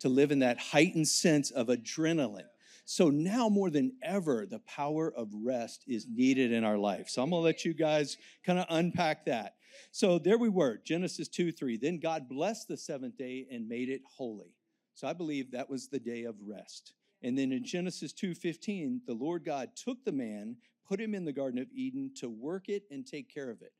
to 0.00 0.08
live 0.08 0.32
in 0.32 0.40
that 0.40 0.58
heightened 0.58 1.08
sense 1.08 1.50
of 1.50 1.68
adrenaline. 1.68 2.48
So 2.84 3.08
now 3.08 3.48
more 3.48 3.70
than 3.70 3.92
ever, 4.02 4.46
the 4.46 4.58
power 4.60 5.12
of 5.14 5.28
rest 5.32 5.84
is 5.86 6.06
needed 6.08 6.52
in 6.52 6.64
our 6.64 6.78
life. 6.78 7.08
So 7.08 7.22
I'm 7.22 7.30
gonna 7.30 7.42
let 7.42 7.64
you 7.64 7.72
guys 7.72 8.16
kind 8.44 8.58
of 8.58 8.66
unpack 8.68 9.26
that. 9.26 9.54
So 9.92 10.18
there 10.18 10.38
we 10.38 10.48
were, 10.48 10.78
Genesis 10.84 11.28
2 11.28 11.52
3. 11.52 11.76
Then 11.76 12.00
God 12.00 12.28
blessed 12.28 12.68
the 12.68 12.76
seventh 12.76 13.16
day 13.16 13.46
and 13.50 13.68
made 13.68 13.88
it 13.88 14.02
holy. 14.16 14.54
So 14.94 15.06
I 15.06 15.12
believe 15.12 15.52
that 15.52 15.70
was 15.70 15.88
the 15.88 16.00
day 16.00 16.24
of 16.24 16.34
rest. 16.44 16.94
And 17.22 17.36
then 17.36 17.52
in 17.52 17.64
Genesis 17.64 18.12
2:15, 18.12 19.02
the 19.06 19.14
Lord 19.14 19.44
God 19.44 19.76
took 19.76 20.04
the 20.04 20.12
man, 20.12 20.56
put 20.86 21.00
him 21.00 21.14
in 21.14 21.24
the 21.24 21.32
garden 21.32 21.60
of 21.60 21.70
Eden 21.72 22.12
to 22.16 22.28
work 22.28 22.68
it 22.68 22.84
and 22.90 23.06
take 23.06 23.28
care 23.32 23.50
of 23.50 23.62
it. 23.62 23.72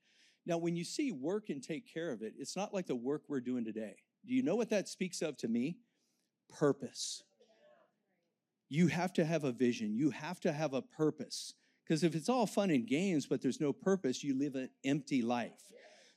Now, 0.47 0.59
when 0.59 0.76
you 0.76 0.85
see 0.85 1.12
work 1.12 1.50
and 1.50 1.62
take 1.62 1.92
care 1.92 2.12
of 2.12 2.23
it, 2.23 2.35
it's 2.38 2.56
not 2.56 2.75
like 2.75 2.87
the 2.87 2.97
work 2.97 3.23
we're 3.28 3.40
doing 3.40 3.64
today. 3.64 3.97
Do 4.26 4.35
you 4.35 4.42
know 4.42 4.56
what 4.56 4.70
that 4.70 4.88
speaks 4.88 5.23
of 5.23 5.37
to 5.38 5.49
me? 5.49 5.78
purpose. 6.50 7.23
You 8.68 8.88
have 8.88 9.12
to 9.14 9.25
have 9.25 9.44
a 9.44 9.52
vision, 9.52 9.97
you 9.97 10.11
have 10.11 10.40
to 10.40 10.52
have 10.52 10.75
a 10.75 10.82
purpose. 10.82 11.54
Because 11.85 12.04
if 12.04 12.14
it's 12.14 12.28
all 12.28 12.47
fun 12.47 12.70
and 12.70 12.87
games, 12.87 13.26
but 13.26 13.42
there's 13.42 13.61
no 13.61 13.73
purpose, 13.73 14.23
you 14.23 14.38
live 14.38 14.54
an 14.54 14.70
empty 14.85 15.23
life. 15.23 15.61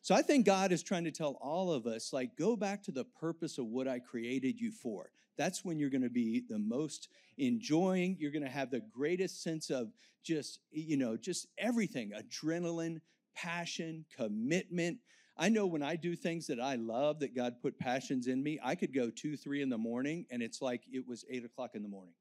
So 0.04 0.14
I 0.14 0.22
think 0.22 0.46
God 0.46 0.74
is 0.74 0.84
trying 0.84 1.06
to 1.06 1.12
tell 1.12 1.38
all 1.40 1.72
of 1.72 1.88
us, 1.88 2.12
like, 2.12 2.36
go 2.36 2.58
back 2.58 2.84
to 2.84 2.92
the 2.92 3.06
purpose 3.06 3.58
of 3.58 3.68
what 3.68 3.88
I 3.88 4.00
created 4.00 4.60
you 4.60 4.70
for. 4.70 5.12
That's 5.38 5.64
when 5.64 5.80
you're 5.80 5.90
going 5.90 6.02
to 6.02 6.10
be 6.10 6.44
the 6.48 6.60
most 6.60 7.08
enjoying. 7.38 8.18
You're 8.20 8.34
going 8.34 8.44
to 8.44 8.50
have 8.50 8.70
the 8.70 8.82
greatest 8.82 9.42
sense 9.42 9.70
of 9.70 9.94
just, 10.22 10.60
you 10.72 10.98
know, 10.98 11.16
just 11.16 11.48
everything 11.58 12.12
adrenaline, 12.12 13.00
passion, 13.34 14.04
commitment. 14.14 14.98
I 15.38 15.48
know 15.48 15.66
when 15.66 15.82
I 15.82 15.96
do 15.96 16.18
things 16.18 16.48
that 16.48 16.60
I 16.60 16.76
love, 16.76 17.22
that 17.22 17.34
God 17.34 17.62
put 17.62 17.80
passions 17.80 18.28
in 18.28 18.44
me, 18.44 18.60
I 18.62 18.76
could 18.76 18.94
go 18.94 19.10
two, 19.10 19.38
three 19.38 19.62
in 19.62 19.70
the 19.70 19.78
morning, 19.78 20.26
and 20.30 20.44
it's 20.44 20.62
like 20.62 20.82
it 20.92 21.08
was 21.08 21.24
eight 21.30 21.46
o'clock 21.46 21.76
in 21.76 21.82
the 21.82 21.88
morning. 21.88 22.14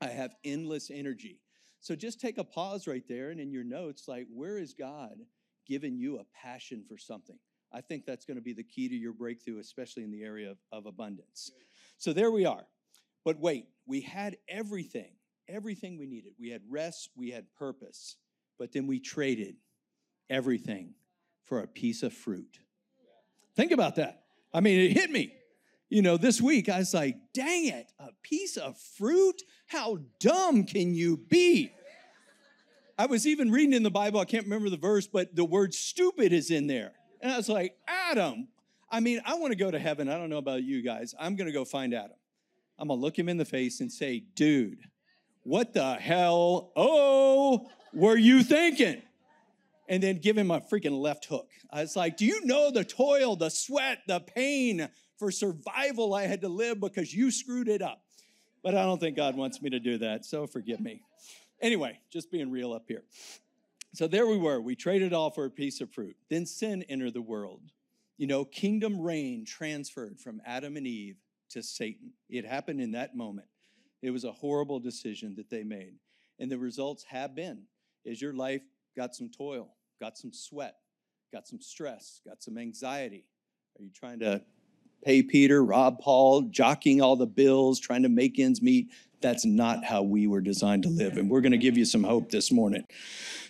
I 0.00 0.06
have 0.06 0.34
endless 0.44 0.90
energy. 0.90 1.40
So 1.80 1.94
just 1.94 2.22
take 2.22 2.38
a 2.38 2.44
pause 2.44 2.86
right 2.86 3.06
there 3.06 3.28
and 3.28 3.38
in 3.38 3.52
your 3.52 3.64
notes, 3.64 4.08
like, 4.08 4.28
where 4.32 4.56
is 4.56 4.72
God 4.72 5.18
giving 5.66 5.96
you 5.96 6.18
a 6.18 6.24
passion 6.42 6.84
for 6.88 6.96
something? 6.98 7.38
I 7.72 7.80
think 7.80 8.04
that's 8.04 8.24
going 8.24 8.36
to 8.36 8.42
be 8.42 8.52
the 8.52 8.64
key 8.64 8.88
to 8.88 8.94
your 8.94 9.12
breakthrough, 9.12 9.58
especially 9.58 10.04
in 10.04 10.10
the 10.10 10.22
area 10.22 10.50
of, 10.50 10.58
of 10.70 10.86
abundance. 10.86 11.52
So 11.98 12.12
there 12.12 12.30
we 12.30 12.44
are. 12.44 12.66
But 13.24 13.38
wait, 13.38 13.66
we 13.86 14.00
had 14.00 14.36
everything, 14.48 15.12
everything 15.48 15.98
we 15.98 16.06
needed. 16.06 16.32
We 16.38 16.50
had 16.50 16.62
rest, 16.68 17.10
we 17.16 17.30
had 17.30 17.46
purpose, 17.54 18.16
but 18.58 18.72
then 18.72 18.86
we 18.86 19.00
traded 19.00 19.56
everything 20.28 20.94
for 21.44 21.60
a 21.60 21.66
piece 21.66 22.02
of 22.02 22.12
fruit. 22.12 22.58
Think 23.56 23.72
about 23.72 23.96
that. 23.96 24.24
I 24.52 24.60
mean, 24.60 24.78
it 24.78 24.92
hit 24.92 25.10
me 25.10 25.32
you 25.92 26.00
know, 26.00 26.16
this 26.16 26.40
week 26.40 26.70
I 26.70 26.78
was 26.78 26.94
like, 26.94 27.18
dang 27.34 27.66
it, 27.66 27.92
a 27.98 28.08
piece 28.22 28.56
of 28.56 28.78
fruit? 28.78 29.42
How 29.66 29.98
dumb 30.20 30.64
can 30.64 30.94
you 30.94 31.18
be? 31.18 31.70
I 32.98 33.06
was 33.06 33.26
even 33.26 33.50
reading 33.50 33.72
in 33.72 33.82
the 33.82 33.90
Bible, 33.90 34.20
I 34.20 34.24
can't 34.24 34.44
remember 34.44 34.70
the 34.70 34.76
verse, 34.76 35.06
but 35.06 35.34
the 35.34 35.44
word 35.44 35.74
stupid 35.74 36.32
is 36.32 36.50
in 36.50 36.66
there. 36.66 36.92
And 37.20 37.32
I 37.32 37.36
was 37.36 37.48
like, 37.48 37.76
Adam, 37.86 38.48
I 38.90 39.00
mean, 39.00 39.20
I 39.24 39.34
want 39.34 39.52
to 39.52 39.58
go 39.58 39.70
to 39.70 39.78
heaven. 39.78 40.08
I 40.08 40.18
don't 40.18 40.30
know 40.30 40.38
about 40.38 40.62
you 40.62 40.82
guys. 40.82 41.14
I'm 41.18 41.36
going 41.36 41.46
to 41.46 41.52
go 41.52 41.64
find 41.64 41.94
Adam. 41.94 42.16
I'm 42.78 42.88
going 42.88 42.98
to 42.98 43.02
look 43.02 43.18
him 43.18 43.28
in 43.28 43.36
the 43.36 43.44
face 43.44 43.80
and 43.80 43.90
say, 43.90 44.24
dude, 44.34 44.78
what 45.44 45.72
the 45.72 45.94
hell? 45.94 46.72
Oh, 46.76 47.68
were 47.94 48.16
you 48.16 48.42
thinking? 48.42 49.02
And 49.88 50.02
then 50.02 50.18
give 50.18 50.38
him 50.38 50.50
a 50.50 50.60
freaking 50.60 51.00
left 51.00 51.26
hook. 51.26 51.48
I 51.70 51.82
was 51.82 51.96
like, 51.96 52.16
do 52.16 52.24
you 52.24 52.44
know 52.44 52.70
the 52.70 52.84
toil, 52.84 53.36
the 53.36 53.50
sweat, 53.50 53.98
the 54.06 54.20
pain, 54.20 54.88
for 55.22 55.30
survival 55.30 56.14
I 56.14 56.26
had 56.26 56.40
to 56.40 56.48
live 56.48 56.80
because 56.80 57.14
you 57.14 57.30
screwed 57.30 57.68
it 57.68 57.80
up. 57.80 58.02
But 58.64 58.74
I 58.74 58.82
don't 58.82 58.98
think 58.98 59.16
God 59.16 59.36
wants 59.36 59.62
me 59.62 59.70
to 59.70 59.78
do 59.78 59.98
that, 59.98 60.24
so 60.24 60.48
forgive 60.48 60.80
me. 60.80 61.00
Anyway, 61.62 61.98
just 62.10 62.30
being 62.30 62.50
real 62.50 62.72
up 62.72 62.84
here. 62.88 63.04
So 63.94 64.08
there 64.08 64.26
we 64.26 64.36
were. 64.36 64.60
We 64.60 64.74
traded 64.74 65.12
all 65.12 65.30
for 65.30 65.44
a 65.44 65.50
piece 65.50 65.80
of 65.80 65.90
fruit. 65.90 66.16
Then 66.28 66.44
sin 66.44 66.82
entered 66.88 67.14
the 67.14 67.22
world. 67.22 67.60
You 68.18 68.26
know, 68.26 68.44
kingdom 68.44 69.00
reign 69.00 69.44
transferred 69.44 70.18
from 70.18 70.42
Adam 70.44 70.76
and 70.76 70.86
Eve 70.86 71.16
to 71.50 71.62
Satan. 71.62 72.12
It 72.28 72.44
happened 72.44 72.80
in 72.80 72.92
that 72.92 73.16
moment. 73.16 73.46
It 74.02 74.10
was 74.10 74.24
a 74.24 74.32
horrible 74.32 74.80
decision 74.80 75.34
that 75.36 75.50
they 75.50 75.62
made. 75.62 75.94
And 76.38 76.50
the 76.50 76.58
results 76.58 77.04
have 77.04 77.34
been 77.34 77.62
is 78.04 78.20
your 78.20 78.32
life 78.32 78.62
got 78.96 79.14
some 79.14 79.28
toil, 79.28 79.68
got 80.00 80.18
some 80.18 80.32
sweat, 80.32 80.76
got 81.32 81.46
some 81.46 81.60
stress, 81.60 82.20
got 82.26 82.42
some 82.42 82.58
anxiety. 82.58 83.26
Are 83.78 83.82
you 83.82 83.90
trying 83.90 84.18
to 84.20 84.42
pay 85.02 85.22
Peter, 85.22 85.64
rob 85.64 85.98
Paul, 86.00 86.42
jockeying 86.42 87.00
all 87.02 87.16
the 87.16 87.26
bills, 87.26 87.80
trying 87.80 88.02
to 88.02 88.08
make 88.08 88.38
ends 88.38 88.62
meet. 88.62 88.90
That's 89.20 89.44
not 89.44 89.84
how 89.84 90.02
we 90.02 90.26
were 90.26 90.40
designed 90.40 90.82
to 90.82 90.88
live. 90.88 91.16
And 91.16 91.30
we're 91.30 91.40
going 91.40 91.52
to 91.52 91.58
give 91.58 91.78
you 91.78 91.84
some 91.84 92.02
hope 92.02 92.30
this 92.30 92.50
morning. 92.50 92.84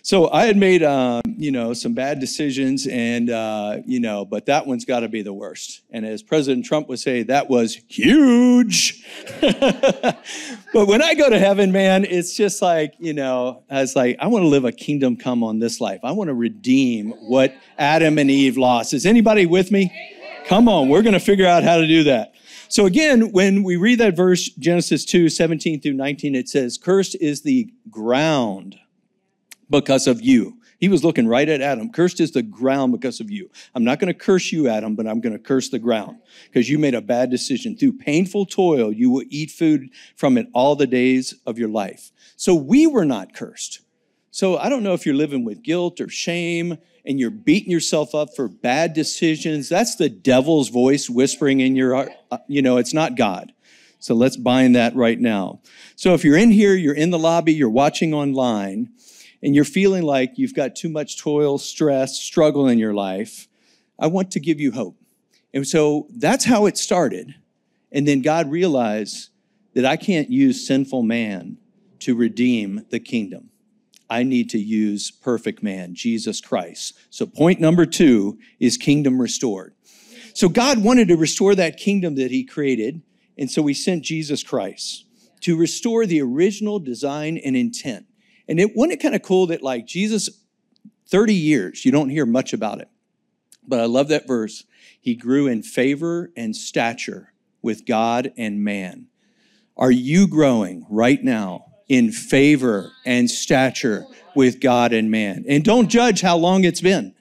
So 0.05 0.29
I 0.31 0.45
had 0.45 0.57
made, 0.57 0.83
um, 0.83 1.21
you 1.25 1.49
know, 1.49 1.73
some 1.73 1.93
bad 1.93 2.19
decisions, 2.19 2.87
and 2.87 3.29
uh, 3.29 3.77
you 3.85 4.01
know, 4.01 4.25
but 4.25 4.47
that 4.47 4.67
one's 4.67 4.83
got 4.83 4.99
to 4.99 5.07
be 5.07 5.21
the 5.21 5.31
worst. 5.31 5.81
And 5.91 6.05
as 6.05 6.21
President 6.21 6.65
Trump 6.65 6.89
would 6.89 6.99
say, 6.99 7.23
that 7.23 7.49
was 7.49 7.79
huge. 7.87 9.01
but 9.41 10.17
when 10.73 11.01
I 11.01 11.13
go 11.15 11.29
to 11.29 11.39
heaven, 11.39 11.71
man, 11.71 12.03
it's 12.03 12.35
just 12.35 12.61
like, 12.61 12.95
you 12.99 13.13
know, 13.13 13.63
I 13.69 13.79
was 13.79 13.95
like, 13.95 14.17
I 14.19 14.27
want 14.27 14.43
to 14.43 14.49
live 14.49 14.65
a 14.65 14.73
kingdom 14.73 15.15
come 15.15 15.41
on 15.41 15.59
this 15.59 15.79
life. 15.79 16.01
I 16.03 16.11
want 16.11 16.27
to 16.27 16.33
redeem 16.33 17.11
what 17.11 17.55
Adam 17.77 18.17
and 18.17 18.29
Eve 18.29 18.57
lost. 18.57 18.93
Is 18.93 19.05
anybody 19.05 19.45
with 19.45 19.71
me? 19.71 19.89
Come 20.45 20.67
on, 20.67 20.89
we're 20.89 21.01
going 21.01 21.13
to 21.13 21.21
figure 21.21 21.47
out 21.47 21.63
how 21.63 21.77
to 21.77 21.87
do 21.87 22.03
that. 22.03 22.33
So 22.67 22.85
again, 22.85 23.31
when 23.31 23.63
we 23.63 23.77
read 23.77 23.99
that 23.99 24.15
verse, 24.15 24.49
Genesis 24.49 25.05
2, 25.05 25.29
17 25.29 25.79
through 25.79 25.93
19, 25.93 26.35
it 26.35 26.49
says, 26.49 26.77
Cursed 26.77 27.15
is 27.21 27.43
the 27.43 27.71
ground 27.89 28.77
because 29.69 30.05
of 30.05 30.21
you. 30.21 30.57
He 30.79 30.89
was 30.89 31.01
looking 31.03 31.27
right 31.27 31.47
at 31.47 31.61
Adam. 31.61 31.91
Cursed 31.91 32.19
is 32.19 32.31
the 32.31 32.43
ground 32.43 32.91
because 32.91 33.21
of 33.21 33.31
you. 33.31 33.49
I'm 33.73 33.85
not 33.85 33.99
going 33.99 34.13
to 34.13 34.19
curse 34.19 34.51
you, 34.51 34.67
Adam, 34.67 34.95
but 34.95 35.07
I'm 35.07 35.21
going 35.21 35.31
to 35.31 35.39
curse 35.39 35.69
the 35.69 35.79
ground 35.79 36.17
because 36.51 36.69
you 36.69 36.77
made 36.77 36.93
a 36.93 37.01
bad 37.01 37.29
decision. 37.29 37.77
Through 37.77 37.93
painful 37.93 38.47
toil, 38.47 38.91
you 38.91 39.09
will 39.09 39.23
eat 39.29 39.49
food 39.49 39.91
from 40.17 40.37
it 40.37 40.47
all 40.53 40.75
the 40.75 40.87
days 40.87 41.35
of 41.45 41.57
your 41.57 41.69
life. 41.69 42.11
So 42.35 42.53
we 42.53 42.85
were 42.85 43.05
not 43.05 43.33
cursed. 43.33 43.79
So 44.31 44.57
I 44.57 44.67
don't 44.67 44.83
know 44.83 44.93
if 44.93 45.05
you're 45.05 45.15
living 45.15 45.45
with 45.45 45.63
guilt 45.63 46.01
or 46.01 46.09
shame 46.09 46.77
and 47.05 47.19
you're 47.19 47.29
beating 47.29 47.71
yourself 47.71 48.15
up 48.15 48.35
for 48.35 48.47
bad 48.47 48.93
decisions, 48.93 49.69
that's 49.69 49.95
the 49.95 50.09
devil's 50.09 50.69
voice 50.69 51.09
whispering 51.09 51.59
in 51.59 51.75
your 51.75 51.95
heart. 51.95 52.11
Uh, 52.31 52.37
you 52.47 52.61
know, 52.61 52.77
it's 52.77 52.93
not 52.93 53.15
God. 53.15 53.53
So 53.99 54.13
let's 54.13 54.37
bind 54.37 54.75
that 54.75 54.95
right 54.95 55.19
now. 55.19 55.61
So 55.95 56.13
if 56.13 56.23
you're 56.23 56.37
in 56.37 56.51
here, 56.51 56.75
you're 56.75 56.93
in 56.93 57.11
the 57.11 57.19
lobby, 57.19 57.53
you're 57.53 57.69
watching 57.69 58.13
online, 58.13 58.89
and 59.41 59.55
you're 59.55 59.63
feeling 59.65 60.03
like 60.03 60.37
you've 60.37 60.53
got 60.53 60.75
too 60.75 60.89
much 60.89 61.17
toil, 61.17 61.57
stress, 61.57 62.19
struggle 62.19 62.67
in 62.67 62.79
your 62.79 62.93
life, 62.93 63.47
I 63.99 64.07
want 64.07 64.31
to 64.31 64.39
give 64.39 64.59
you 64.59 64.71
hope. 64.71 64.97
And 65.53 65.67
so 65.67 66.07
that's 66.09 66.45
how 66.45 66.65
it 66.65 66.77
started. 66.77 67.35
And 67.91 68.07
then 68.07 68.21
God 68.21 68.49
realized 68.49 69.29
that 69.73 69.85
I 69.85 69.97
can't 69.97 70.29
use 70.29 70.65
sinful 70.65 71.03
man 71.03 71.57
to 71.99 72.15
redeem 72.15 72.85
the 72.89 72.99
kingdom. 72.99 73.49
I 74.13 74.21
need 74.21 74.51
to 74.51 74.59
use 74.59 75.09
perfect 75.09 75.63
man, 75.63 75.95
Jesus 75.95 76.39
Christ. 76.39 76.93
So, 77.09 77.25
point 77.25 77.59
number 77.59 77.87
two 77.87 78.37
is 78.59 78.77
kingdom 78.77 79.19
restored. 79.19 79.73
So, 80.35 80.49
God 80.49 80.83
wanted 80.83 81.07
to 81.07 81.17
restore 81.17 81.55
that 81.55 81.77
kingdom 81.77 82.13
that 82.15 82.29
He 82.29 82.43
created, 82.43 83.01
and 83.39 83.49
so 83.49 83.65
He 83.65 83.73
sent 83.73 84.03
Jesus 84.03 84.43
Christ 84.43 85.05
to 85.41 85.57
restore 85.57 86.05
the 86.05 86.21
original 86.21 86.77
design 86.77 87.39
and 87.43 87.57
intent. 87.57 88.05
And 88.47 88.59
it 88.59 88.75
wasn't 88.75 88.93
it 88.93 89.01
kind 89.01 89.15
of 89.15 89.23
cool 89.23 89.47
that, 89.47 89.63
like, 89.63 89.87
Jesus, 89.87 90.29
30 91.07 91.33
years, 91.33 91.83
you 91.83 91.91
don't 91.91 92.09
hear 92.09 92.27
much 92.27 92.53
about 92.53 92.81
it. 92.81 92.89
But 93.67 93.79
I 93.79 93.85
love 93.85 94.09
that 94.09 94.27
verse. 94.27 94.63
He 95.01 95.15
grew 95.15 95.47
in 95.47 95.63
favor 95.63 96.31
and 96.37 96.55
stature 96.55 97.33
with 97.63 97.87
God 97.87 98.31
and 98.37 98.63
man. 98.63 99.07
Are 99.75 99.91
you 99.91 100.27
growing 100.27 100.85
right 100.87 101.23
now 101.23 101.72
in 101.89 102.11
favor 102.11 102.91
and 103.05 103.29
stature 103.29 104.05
with 104.35 104.59
God 104.59 104.93
and 104.93 105.11
man. 105.11 105.45
And 105.47 105.63
don't 105.63 105.89
judge 105.89 106.21
how 106.21 106.37
long 106.37 106.63
it's 106.63 106.81
been. 106.81 107.13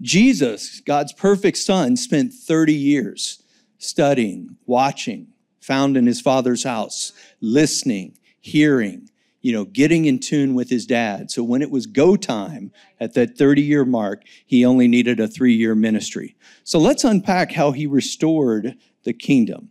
Jesus, 0.00 0.80
God's 0.80 1.12
perfect 1.12 1.58
son, 1.58 1.96
spent 1.96 2.32
30 2.32 2.74
years 2.74 3.42
studying, 3.78 4.56
watching, 4.66 5.28
found 5.60 5.96
in 5.96 6.06
his 6.06 6.20
father's 6.20 6.64
house, 6.64 7.12
listening, 7.40 8.16
hearing, 8.40 9.08
you 9.40 9.52
know, 9.52 9.64
getting 9.64 10.04
in 10.04 10.18
tune 10.18 10.54
with 10.54 10.70
his 10.70 10.86
dad. 10.86 11.30
So 11.30 11.42
when 11.42 11.62
it 11.62 11.70
was 11.70 11.86
go 11.86 12.16
time 12.16 12.72
at 13.00 13.14
that 13.14 13.36
30 13.36 13.62
year 13.62 13.84
mark, 13.84 14.22
he 14.46 14.64
only 14.64 14.88
needed 14.88 15.20
a 15.20 15.28
three 15.28 15.54
year 15.54 15.74
ministry. 15.74 16.36
So 16.64 16.78
let's 16.78 17.04
unpack 17.04 17.52
how 17.52 17.72
he 17.72 17.86
restored 17.86 18.76
the 19.02 19.12
kingdom. 19.12 19.70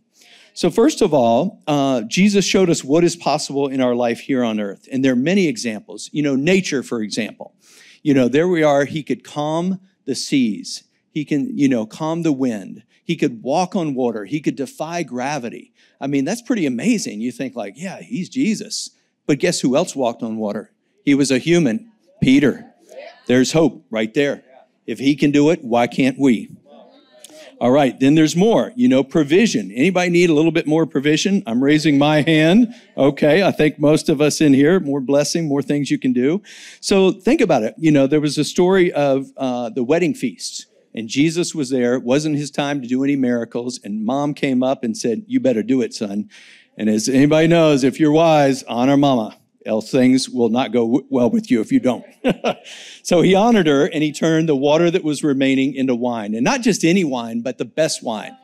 So, 0.54 0.70
first 0.70 1.00
of 1.00 1.14
all, 1.14 1.62
uh, 1.66 2.02
Jesus 2.02 2.44
showed 2.44 2.68
us 2.68 2.84
what 2.84 3.04
is 3.04 3.16
possible 3.16 3.68
in 3.68 3.80
our 3.80 3.94
life 3.94 4.20
here 4.20 4.44
on 4.44 4.60
earth. 4.60 4.86
And 4.92 5.04
there 5.04 5.12
are 5.12 5.16
many 5.16 5.48
examples. 5.48 6.10
You 6.12 6.22
know, 6.22 6.36
nature, 6.36 6.82
for 6.82 7.00
example. 7.00 7.54
You 8.02 8.14
know, 8.14 8.28
there 8.28 8.48
we 8.48 8.62
are. 8.62 8.84
He 8.84 9.02
could 9.02 9.24
calm 9.24 9.80
the 10.04 10.14
seas, 10.14 10.82
he 11.12 11.24
can, 11.24 11.56
you 11.56 11.68
know, 11.68 11.86
calm 11.86 12.22
the 12.22 12.32
wind. 12.32 12.82
He 13.04 13.16
could 13.16 13.42
walk 13.42 13.74
on 13.74 13.94
water. 13.94 14.24
He 14.24 14.40
could 14.40 14.56
defy 14.56 15.02
gravity. 15.02 15.72
I 16.00 16.06
mean, 16.06 16.24
that's 16.24 16.40
pretty 16.40 16.66
amazing. 16.66 17.20
You 17.20 17.32
think, 17.32 17.56
like, 17.56 17.74
yeah, 17.76 18.00
he's 18.00 18.28
Jesus. 18.28 18.90
But 19.26 19.38
guess 19.38 19.60
who 19.60 19.76
else 19.76 19.94
walked 19.94 20.22
on 20.22 20.36
water? 20.36 20.72
He 21.04 21.14
was 21.14 21.30
a 21.30 21.38
human, 21.38 21.90
Peter. 22.22 22.72
There's 23.26 23.52
hope 23.52 23.84
right 23.90 24.12
there. 24.14 24.44
If 24.86 24.98
he 24.98 25.14
can 25.14 25.30
do 25.30 25.50
it, 25.50 25.62
why 25.62 25.86
can't 25.88 26.18
we? 26.18 26.50
All 27.62 27.70
right, 27.70 27.98
then 28.00 28.16
there's 28.16 28.34
more. 28.34 28.72
You 28.74 28.88
know, 28.88 29.04
provision. 29.04 29.70
Anybody 29.70 30.10
need 30.10 30.30
a 30.30 30.34
little 30.34 30.50
bit 30.50 30.66
more 30.66 30.84
provision? 30.84 31.44
I'm 31.46 31.62
raising 31.62 31.96
my 31.96 32.22
hand. 32.22 32.74
Okay, 32.96 33.44
I 33.44 33.52
think 33.52 33.78
most 33.78 34.08
of 34.08 34.20
us 34.20 34.40
in 34.40 34.52
here, 34.52 34.80
more 34.80 35.00
blessing, 35.00 35.46
more 35.46 35.62
things 35.62 35.88
you 35.88 35.96
can 35.96 36.12
do. 36.12 36.42
So 36.80 37.12
think 37.12 37.40
about 37.40 37.62
it. 37.62 37.76
You 37.78 37.92
know, 37.92 38.08
there 38.08 38.20
was 38.20 38.36
a 38.36 38.42
story 38.42 38.92
of 38.92 39.30
uh, 39.36 39.70
the 39.70 39.84
wedding 39.84 40.12
feast. 40.12 40.66
and 40.92 41.08
Jesus 41.08 41.54
was 41.54 41.70
there. 41.70 41.94
It 41.94 42.02
wasn't 42.02 42.36
his 42.36 42.50
time 42.50 42.82
to 42.82 42.88
do 42.88 43.04
any 43.04 43.14
miracles. 43.14 43.78
And 43.84 44.04
mom 44.04 44.34
came 44.34 44.64
up 44.64 44.82
and 44.82 44.98
said, 44.98 45.22
You 45.28 45.38
better 45.38 45.62
do 45.62 45.82
it, 45.82 45.94
son. 45.94 46.30
And 46.76 46.90
as 46.90 47.08
anybody 47.08 47.46
knows, 47.46 47.84
if 47.84 48.00
you're 48.00 48.10
wise, 48.10 48.64
honor 48.64 48.96
mama, 48.96 49.38
else 49.66 49.90
things 49.90 50.28
will 50.28 50.48
not 50.48 50.72
go 50.72 50.82
w- 50.82 51.06
well 51.10 51.30
with 51.30 51.50
you 51.50 51.60
if 51.60 51.72
you 51.72 51.80
don't. 51.80 52.04
so 53.02 53.22
he 53.22 53.34
honored 53.34 53.66
her 53.66 53.86
and 53.86 54.02
he 54.02 54.12
turned 54.12 54.48
the 54.48 54.56
water 54.56 54.90
that 54.90 55.04
was 55.04 55.22
remaining 55.22 55.74
into 55.74 55.94
wine. 55.94 56.34
And 56.34 56.44
not 56.44 56.62
just 56.62 56.84
any 56.84 57.04
wine, 57.04 57.40
but 57.40 57.58
the 57.58 57.64
best 57.64 58.02
wine. 58.02 58.36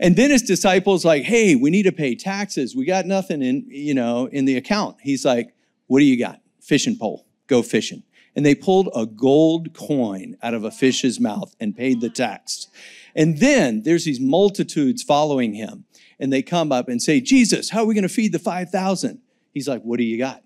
And 0.00 0.16
then 0.16 0.30
his 0.30 0.42
disciples 0.42 1.04
like, 1.04 1.22
hey, 1.22 1.54
we 1.54 1.70
need 1.70 1.84
to 1.84 1.92
pay 1.92 2.14
taxes. 2.14 2.74
We 2.74 2.84
got 2.84 3.06
nothing 3.06 3.42
in, 3.42 3.66
you 3.68 3.94
know, 3.94 4.26
in 4.26 4.44
the 4.44 4.56
account. 4.56 4.96
He's 5.00 5.24
like, 5.24 5.54
what 5.86 6.00
do 6.00 6.04
you 6.04 6.18
got? 6.18 6.40
Fishing 6.60 6.96
pole. 6.98 7.26
Go 7.46 7.62
fishing. 7.62 8.02
And 8.36 8.44
they 8.44 8.54
pulled 8.54 8.88
a 8.94 9.06
gold 9.06 9.74
coin 9.74 10.36
out 10.42 10.54
of 10.54 10.64
a 10.64 10.70
fish's 10.70 11.20
mouth 11.20 11.54
and 11.60 11.76
paid 11.76 12.00
the 12.00 12.10
tax. 12.10 12.66
And 13.14 13.38
then 13.38 13.82
there's 13.82 14.04
these 14.04 14.20
multitudes 14.20 15.02
following 15.02 15.54
him. 15.54 15.84
And 16.18 16.32
they 16.32 16.42
come 16.42 16.72
up 16.72 16.88
and 16.88 17.00
say, 17.00 17.20
Jesus, 17.20 17.70
how 17.70 17.82
are 17.82 17.86
we 17.86 17.94
going 17.94 18.02
to 18.02 18.08
feed 18.08 18.32
the 18.32 18.38
5,000? 18.38 19.20
He's 19.52 19.68
like, 19.68 19.82
what 19.82 19.98
do 19.98 20.04
you 20.04 20.18
got? 20.18 20.43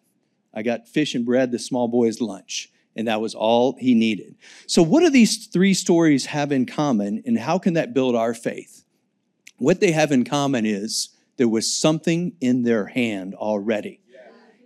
I 0.55 0.63
got 0.63 0.89
fish 0.89 1.15
and 1.15 1.25
bread, 1.25 1.51
the 1.51 1.59
small 1.59 1.89
boy's 1.89 2.21
lunch. 2.21 2.71
And 2.97 3.07
that 3.07 3.21
was 3.21 3.35
all 3.35 3.77
he 3.79 3.95
needed. 3.95 4.35
So, 4.67 4.83
what 4.83 5.01
do 5.01 5.11
these 5.11 5.47
three 5.47 5.73
stories 5.73 6.27
have 6.27 6.51
in 6.51 6.67
common, 6.67 7.23
and 7.25 7.39
how 7.39 7.59
can 7.59 7.75
that 7.75 7.95
build 7.95 8.17
our 8.17 8.35
faith? 8.35 8.85
What 9.59 9.79
they 9.79 9.93
have 9.93 10.11
in 10.11 10.25
common 10.25 10.67
is 10.67 11.11
there 11.37 11.49
was 11.49 11.73
something 11.73 12.33
in 12.41 12.65
their 12.65 12.87
hand 12.87 13.35
already. 13.35 14.01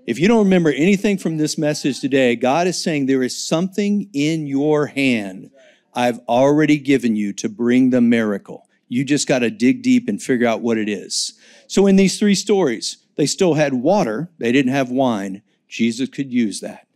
If 0.07 0.19
you 0.19 0.27
don't 0.27 0.45
remember 0.45 0.71
anything 0.71 1.17
from 1.17 1.37
this 1.37 1.57
message 1.57 2.01
today, 2.01 2.35
God 2.35 2.67
is 2.67 2.83
saying 2.83 3.07
there 3.07 3.23
is 3.23 3.47
something 3.47 4.09
in 4.13 4.47
your 4.47 4.87
hand 4.87 5.51
I've 5.95 6.19
already 6.21 6.79
given 6.79 7.15
you 7.15 7.33
to 7.35 7.49
bring 7.49 7.91
the 7.91 8.01
miracle. 8.01 8.67
You 8.89 9.05
just 9.05 9.29
got 9.29 9.41
to 9.41 9.51
dig 9.51 9.83
deep 9.83 10.09
and 10.09 10.21
figure 10.21 10.47
out 10.47 10.63
what 10.63 10.79
it 10.79 10.89
is. 10.89 11.35
So, 11.67 11.87
in 11.87 11.97
these 11.97 12.19
three 12.19 12.35
stories, 12.35 12.99
they 13.17 13.27
still 13.27 13.55
had 13.55 13.75
water, 13.75 14.31
they 14.39 14.53
didn't 14.53 14.73
have 14.73 14.91
wine. 14.91 15.43
Jesus 15.73 16.11
could 16.11 16.31
use 16.31 16.61
that. 16.61 16.87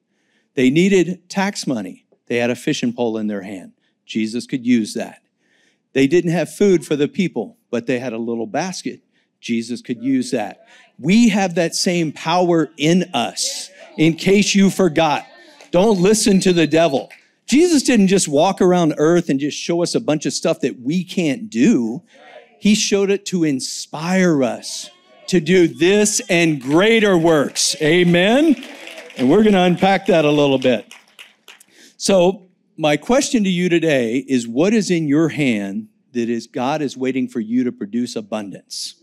They 0.52 0.68
needed 0.68 1.30
tax 1.30 1.66
money. 1.66 2.04
They 2.26 2.36
had 2.36 2.50
a 2.50 2.54
fishing 2.54 2.92
pole 2.92 3.16
in 3.16 3.26
their 3.26 3.40
hand. 3.40 3.72
Jesus 4.04 4.46
could 4.46 4.66
use 4.66 4.92
that. 4.92 5.22
They 5.94 6.06
didn't 6.06 6.32
have 6.32 6.54
food 6.54 6.84
for 6.84 6.94
the 6.94 7.08
people, 7.08 7.56
but 7.70 7.86
they 7.86 7.98
had 7.98 8.12
a 8.12 8.18
little 8.18 8.46
basket. 8.46 9.00
Jesus 9.40 9.80
could 9.80 10.02
use 10.02 10.30
that. 10.32 10.66
We 10.98 11.30
have 11.30 11.54
that 11.54 11.74
same 11.74 12.12
power 12.12 12.68
in 12.76 13.04
us, 13.14 13.70
in 13.96 14.12
case 14.12 14.54
you 14.54 14.68
forgot. 14.68 15.26
Don't 15.70 15.98
listen 15.98 16.38
to 16.40 16.52
the 16.52 16.66
devil. 16.66 17.10
Jesus 17.46 17.82
didn't 17.82 18.08
just 18.08 18.28
walk 18.28 18.60
around 18.60 18.94
earth 18.98 19.30
and 19.30 19.40
just 19.40 19.56
show 19.56 19.82
us 19.82 19.94
a 19.94 20.00
bunch 20.00 20.26
of 20.26 20.34
stuff 20.34 20.60
that 20.60 20.80
we 20.80 21.02
can't 21.02 21.48
do. 21.48 22.02
He 22.58 22.74
showed 22.74 23.10
it 23.10 23.24
to 23.26 23.44
inspire 23.44 24.44
us 24.44 24.90
to 25.28 25.40
do 25.40 25.66
this 25.66 26.20
and 26.28 26.60
greater 26.60 27.16
works. 27.18 27.74
Amen. 27.82 28.56
And 29.16 29.30
we're 29.30 29.42
going 29.42 29.54
to 29.54 29.62
unpack 29.62 30.06
that 30.06 30.24
a 30.24 30.30
little 30.30 30.58
bit. 30.58 30.92
So, 31.96 32.42
my 32.78 32.98
question 32.98 33.42
to 33.44 33.50
you 33.50 33.70
today 33.70 34.18
is 34.28 34.46
what 34.46 34.74
is 34.74 34.90
in 34.90 35.08
your 35.08 35.30
hand 35.30 35.88
that 36.12 36.28
is 36.28 36.46
God 36.46 36.82
is 36.82 36.94
waiting 36.96 37.26
for 37.26 37.40
you 37.40 37.64
to 37.64 37.72
produce 37.72 38.16
abundance? 38.16 39.02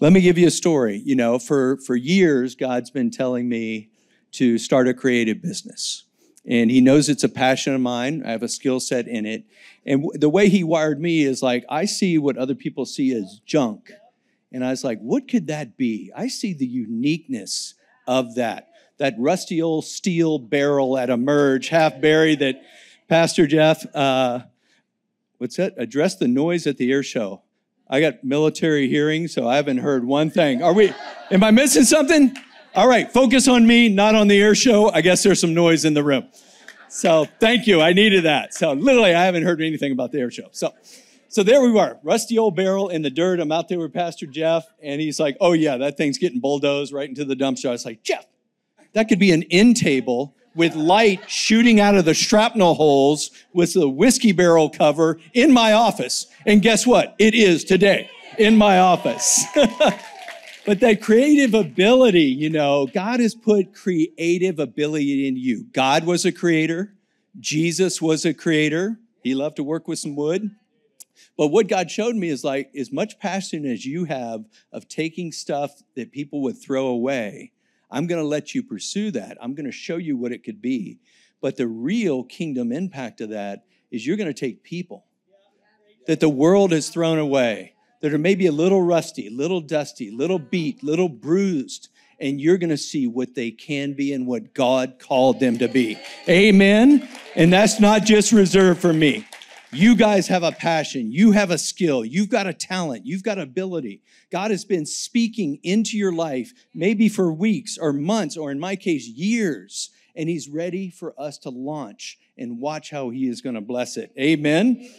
Let 0.00 0.12
me 0.12 0.20
give 0.20 0.38
you 0.38 0.46
a 0.46 0.52
story. 0.52 1.02
You 1.04 1.16
know, 1.16 1.38
for 1.38 1.78
for 1.78 1.96
years 1.96 2.54
God's 2.54 2.90
been 2.90 3.10
telling 3.10 3.48
me 3.48 3.90
to 4.32 4.56
start 4.58 4.86
a 4.86 4.94
creative 4.94 5.42
business. 5.42 6.04
And 6.48 6.70
he 6.70 6.80
knows 6.80 7.08
it's 7.08 7.24
a 7.24 7.28
passion 7.28 7.74
of 7.74 7.80
mine. 7.80 8.22
I 8.24 8.30
have 8.30 8.44
a 8.44 8.48
skill 8.48 8.78
set 8.78 9.08
in 9.08 9.26
it. 9.26 9.44
And 9.84 10.02
w- 10.02 10.18
the 10.18 10.28
way 10.28 10.48
he 10.48 10.62
wired 10.62 11.00
me 11.00 11.24
is 11.24 11.42
like 11.42 11.64
I 11.68 11.86
see 11.86 12.18
what 12.18 12.36
other 12.36 12.54
people 12.54 12.86
see 12.86 13.12
as 13.12 13.40
junk 13.44 13.90
and 14.56 14.64
I 14.64 14.70
was 14.70 14.82
like, 14.82 14.98
what 15.00 15.28
could 15.28 15.48
that 15.48 15.76
be? 15.76 16.10
I 16.16 16.28
see 16.28 16.54
the 16.54 16.66
uniqueness 16.66 17.74
of 18.06 18.36
that. 18.36 18.70
That 18.96 19.14
rusty 19.18 19.60
old 19.60 19.84
steel 19.84 20.38
barrel 20.38 20.96
at 20.96 21.10
a 21.10 21.18
merge, 21.18 21.68
half 21.68 22.00
buried, 22.00 22.38
that 22.38 22.62
Pastor 23.06 23.46
Jeff, 23.46 23.84
uh, 23.94 24.40
what's 25.36 25.56
that? 25.56 25.74
Address 25.76 26.16
the 26.16 26.26
noise 26.26 26.66
at 26.66 26.78
the 26.78 26.90
air 26.90 27.02
show. 27.02 27.42
I 27.90 28.00
got 28.00 28.24
military 28.24 28.88
hearing, 28.88 29.28
so 29.28 29.46
I 29.46 29.56
haven't 29.56 29.76
heard 29.76 30.06
one 30.06 30.30
thing. 30.30 30.62
Are 30.62 30.72
we, 30.72 30.90
am 31.30 31.44
I 31.44 31.50
missing 31.50 31.84
something? 31.84 32.34
All 32.74 32.88
right, 32.88 33.12
focus 33.12 33.48
on 33.48 33.66
me, 33.66 33.90
not 33.90 34.14
on 34.14 34.26
the 34.26 34.40
air 34.40 34.54
show. 34.54 34.90
I 34.90 35.02
guess 35.02 35.22
there's 35.22 35.38
some 35.38 35.52
noise 35.52 35.84
in 35.84 35.92
the 35.92 36.02
room. 36.02 36.28
So 36.88 37.26
thank 37.40 37.66
you. 37.66 37.82
I 37.82 37.92
needed 37.92 38.24
that. 38.24 38.54
So 38.54 38.72
literally, 38.72 39.14
I 39.14 39.26
haven't 39.26 39.42
heard 39.42 39.60
anything 39.60 39.92
about 39.92 40.12
the 40.12 40.20
air 40.20 40.30
show. 40.30 40.48
So, 40.52 40.72
so 41.36 41.42
there 41.42 41.60
we 41.60 41.70
were, 41.70 41.98
rusty 42.02 42.38
old 42.38 42.56
barrel 42.56 42.88
in 42.88 43.02
the 43.02 43.10
dirt. 43.10 43.40
I'm 43.40 43.52
out 43.52 43.68
there 43.68 43.78
with 43.78 43.92
Pastor 43.92 44.24
Jeff, 44.24 44.64
and 44.82 45.02
he's 45.02 45.20
like, 45.20 45.36
"Oh 45.38 45.52
yeah, 45.52 45.76
that 45.76 45.98
thing's 45.98 46.16
getting 46.16 46.40
bulldozed 46.40 46.94
right 46.94 47.06
into 47.06 47.26
the 47.26 47.36
dumpster." 47.36 47.68
I 47.68 47.72
was 47.72 47.84
like, 47.84 48.02
"Jeff, 48.02 48.24
that 48.94 49.10
could 49.10 49.18
be 49.18 49.32
an 49.32 49.42
end 49.50 49.76
table 49.76 50.34
with 50.54 50.74
light 50.74 51.28
shooting 51.28 51.78
out 51.78 51.94
of 51.94 52.06
the 52.06 52.14
shrapnel 52.14 52.72
holes 52.72 53.32
with 53.52 53.74
the 53.74 53.86
whiskey 53.86 54.32
barrel 54.32 54.70
cover 54.70 55.18
in 55.34 55.52
my 55.52 55.74
office." 55.74 56.26
And 56.46 56.62
guess 56.62 56.86
what? 56.86 57.14
It 57.18 57.34
is 57.34 57.64
today 57.64 58.08
in 58.38 58.56
my 58.56 58.78
office. 58.78 59.44
but 60.64 60.80
that 60.80 61.02
creative 61.02 61.52
ability, 61.52 62.22
you 62.22 62.48
know, 62.48 62.86
God 62.86 63.20
has 63.20 63.34
put 63.34 63.74
creative 63.74 64.58
ability 64.58 65.28
in 65.28 65.36
you. 65.36 65.66
God 65.74 66.06
was 66.06 66.24
a 66.24 66.32
creator. 66.32 66.94
Jesus 67.38 68.00
was 68.00 68.24
a 68.24 68.32
creator. 68.32 68.98
He 69.22 69.34
loved 69.34 69.56
to 69.56 69.64
work 69.64 69.86
with 69.86 69.98
some 69.98 70.16
wood. 70.16 70.50
But 71.36 71.48
what 71.48 71.68
God 71.68 71.90
showed 71.90 72.16
me 72.16 72.28
is 72.28 72.44
like, 72.44 72.70
as 72.76 72.92
much 72.92 73.18
passion 73.18 73.64
as 73.66 73.84
you 73.84 74.04
have 74.04 74.44
of 74.72 74.88
taking 74.88 75.32
stuff 75.32 75.82
that 75.94 76.12
people 76.12 76.42
would 76.42 76.60
throw 76.60 76.86
away, 76.86 77.52
I'm 77.90 78.06
going 78.06 78.20
to 78.20 78.26
let 78.26 78.54
you 78.54 78.62
pursue 78.62 79.10
that. 79.12 79.38
I'm 79.40 79.54
going 79.54 79.66
to 79.66 79.72
show 79.72 79.96
you 79.96 80.16
what 80.16 80.32
it 80.32 80.44
could 80.44 80.60
be. 80.60 80.98
But 81.40 81.56
the 81.56 81.68
real 81.68 82.24
kingdom 82.24 82.72
impact 82.72 83.20
of 83.20 83.30
that 83.30 83.64
is 83.90 84.06
you're 84.06 84.16
going 84.16 84.32
to 84.32 84.34
take 84.34 84.62
people 84.62 85.04
that 86.06 86.20
the 86.20 86.28
world 86.28 86.72
has 86.72 86.88
thrown 86.88 87.18
away, 87.18 87.74
that 88.00 88.12
are 88.12 88.18
maybe 88.18 88.46
a 88.46 88.52
little 88.52 88.82
rusty, 88.82 89.28
little 89.28 89.60
dusty, 89.60 90.10
little 90.10 90.38
beat, 90.38 90.82
little 90.82 91.08
bruised, 91.08 91.88
and 92.18 92.40
you're 92.40 92.58
going 92.58 92.70
to 92.70 92.76
see 92.76 93.06
what 93.06 93.34
they 93.34 93.50
can 93.50 93.92
be 93.92 94.12
and 94.12 94.26
what 94.26 94.54
God 94.54 94.98
called 94.98 95.40
them 95.40 95.58
to 95.58 95.68
be. 95.68 95.98
Amen. 96.28 97.08
And 97.34 97.52
that's 97.52 97.78
not 97.80 98.04
just 98.04 98.32
reserved 98.32 98.80
for 98.80 98.92
me. 98.92 99.26
You 99.72 99.96
guys 99.96 100.28
have 100.28 100.42
a 100.42 100.52
passion. 100.52 101.10
You 101.10 101.32
have 101.32 101.50
a 101.50 101.58
skill. 101.58 102.04
You've 102.04 102.28
got 102.28 102.46
a 102.46 102.52
talent. 102.52 103.04
You've 103.04 103.22
got 103.22 103.38
ability. 103.38 104.02
God 104.30 104.50
has 104.50 104.64
been 104.64 104.86
speaking 104.86 105.58
into 105.62 105.96
your 105.98 106.12
life, 106.12 106.52
maybe 106.72 107.08
for 107.08 107.32
weeks 107.32 107.76
or 107.76 107.92
months, 107.92 108.36
or 108.36 108.50
in 108.50 108.60
my 108.60 108.76
case, 108.76 109.08
years. 109.08 109.90
And 110.14 110.28
He's 110.28 110.48
ready 110.48 110.90
for 110.90 111.14
us 111.20 111.38
to 111.38 111.50
launch 111.50 112.18
and 112.38 112.60
watch 112.60 112.90
how 112.90 113.10
He 113.10 113.28
is 113.28 113.40
going 113.40 113.54
to 113.54 113.60
bless 113.60 113.96
it. 113.96 114.12
Amen. 114.18 114.76
Amen. 114.78 114.90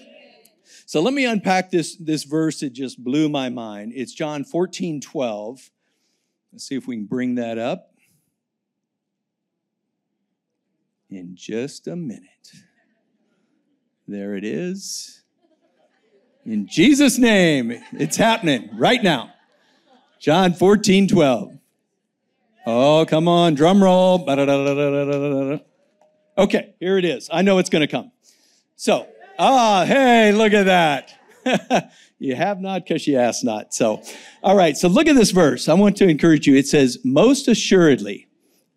So 0.86 1.01
let 1.01 1.13
me 1.13 1.25
unpack 1.25 1.71
this, 1.71 1.95
this 1.95 2.23
verse 2.23 2.60
that 2.60 2.71
just 2.71 3.03
blew 3.03 3.30
my 3.30 3.49
mind. 3.49 3.93
It's 3.95 4.13
John 4.13 4.43
14 4.43 5.01
12. 5.01 5.69
Let's 6.51 6.67
see 6.67 6.75
if 6.75 6.88
we 6.88 6.95
can 6.97 7.06
bring 7.06 7.36
that 7.36 7.58
up 7.58 7.93
in 11.10 11.36
just 11.36 11.88
a 11.88 11.95
minute. 11.95 12.51
There 14.08 14.36
it 14.36 14.46
is. 14.46 15.22
In 16.46 16.65
Jesus' 16.65 17.17
name, 17.17 17.74
it's 17.91 18.15
happening 18.15 18.70
right 18.74 19.04
now. 19.04 19.34
John 20.17 20.54
14, 20.54 21.10
12. 21.10 21.52
Oh, 22.65 23.06
come 23.06 23.28
on, 23.28 23.54
drum 23.54 23.84
roll. 23.84 24.20
Okay, 26.38 26.74
here 26.80 26.98
it 26.98 27.04
is. 27.04 27.30
I 27.34 27.41
know 27.41 27.58
it's 27.58 27.70
going 27.70 27.82
to 27.82 27.88
come. 27.88 28.12
So, 28.78 29.08
ah, 29.38 29.84
hey, 29.86 30.32
look 30.32 30.54
at 30.54 30.67
that. 30.67 31.91
you 32.20 32.36
have 32.36 32.62
not 32.62 32.86
because 32.86 33.08
you 33.08 33.17
asked 33.17 33.43
not. 33.43 33.74
So, 33.74 34.02
all 34.41 34.56
right, 34.56 34.78
so 34.78 34.88
look 34.88 35.08
at 35.08 35.15
this 35.15 35.32
verse. 35.32 35.67
I 35.67 35.74
want 35.74 35.98
to 35.98 36.08
encourage 36.08 36.48
you. 36.48 36.56
It 36.56 36.67
says, 36.67 36.98
most 37.04 37.50
assuredly. 37.50 38.28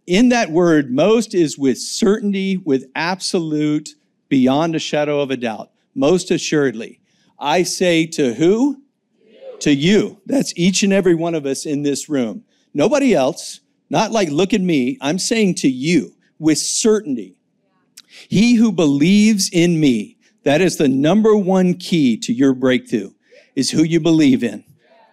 In 0.07 0.31
that 0.31 0.51
word, 0.51 0.91
most 0.91 1.35
is 1.35 1.57
with 1.57 1.79
certainty, 1.79 2.57
with 2.57 2.87
absolute 2.97 3.95
beyond 4.31 4.75
a 4.75 4.79
shadow 4.79 5.21
of 5.21 5.31
a 5.31 5.37
doubt. 5.37 5.71
Most 5.95 6.31
assuredly. 6.31 7.01
I 7.39 7.65
say 7.65 8.07
to 8.07 8.33
who? 8.33 8.83
You. 9.23 9.59
To 9.61 9.75
you. 9.75 10.21
That's 10.25 10.55
each 10.57 10.83
and 10.83 10.93
every 10.93 11.15
one 11.15 11.35
of 11.35 11.45
us 11.45 11.67
in 11.67 11.83
this 11.83 12.09
room. 12.09 12.45
Nobody 12.73 13.15
else. 13.15 13.61
Not 13.91 14.13
like, 14.13 14.31
look 14.31 14.55
at 14.55 14.61
me. 14.63 14.97
I'm 15.03 15.19
saying 15.19 15.57
to 15.57 15.69
you 15.69 16.15
with 16.39 16.59
certainty. 16.59 17.37
He 18.29 18.55
who 18.55 18.73
believes 18.73 19.51
in 19.53 19.81
me, 19.81 20.17
that 20.45 20.61
is 20.61 20.77
the 20.77 20.89
number 20.89 21.37
one 21.37 21.75
key 21.75 22.17
to 22.19 22.33
your 22.33 22.55
breakthrough, 22.55 23.11
is 23.55 23.71
who 23.71 23.83
you 23.83 24.01
believe 24.01 24.43
in. 24.43 24.65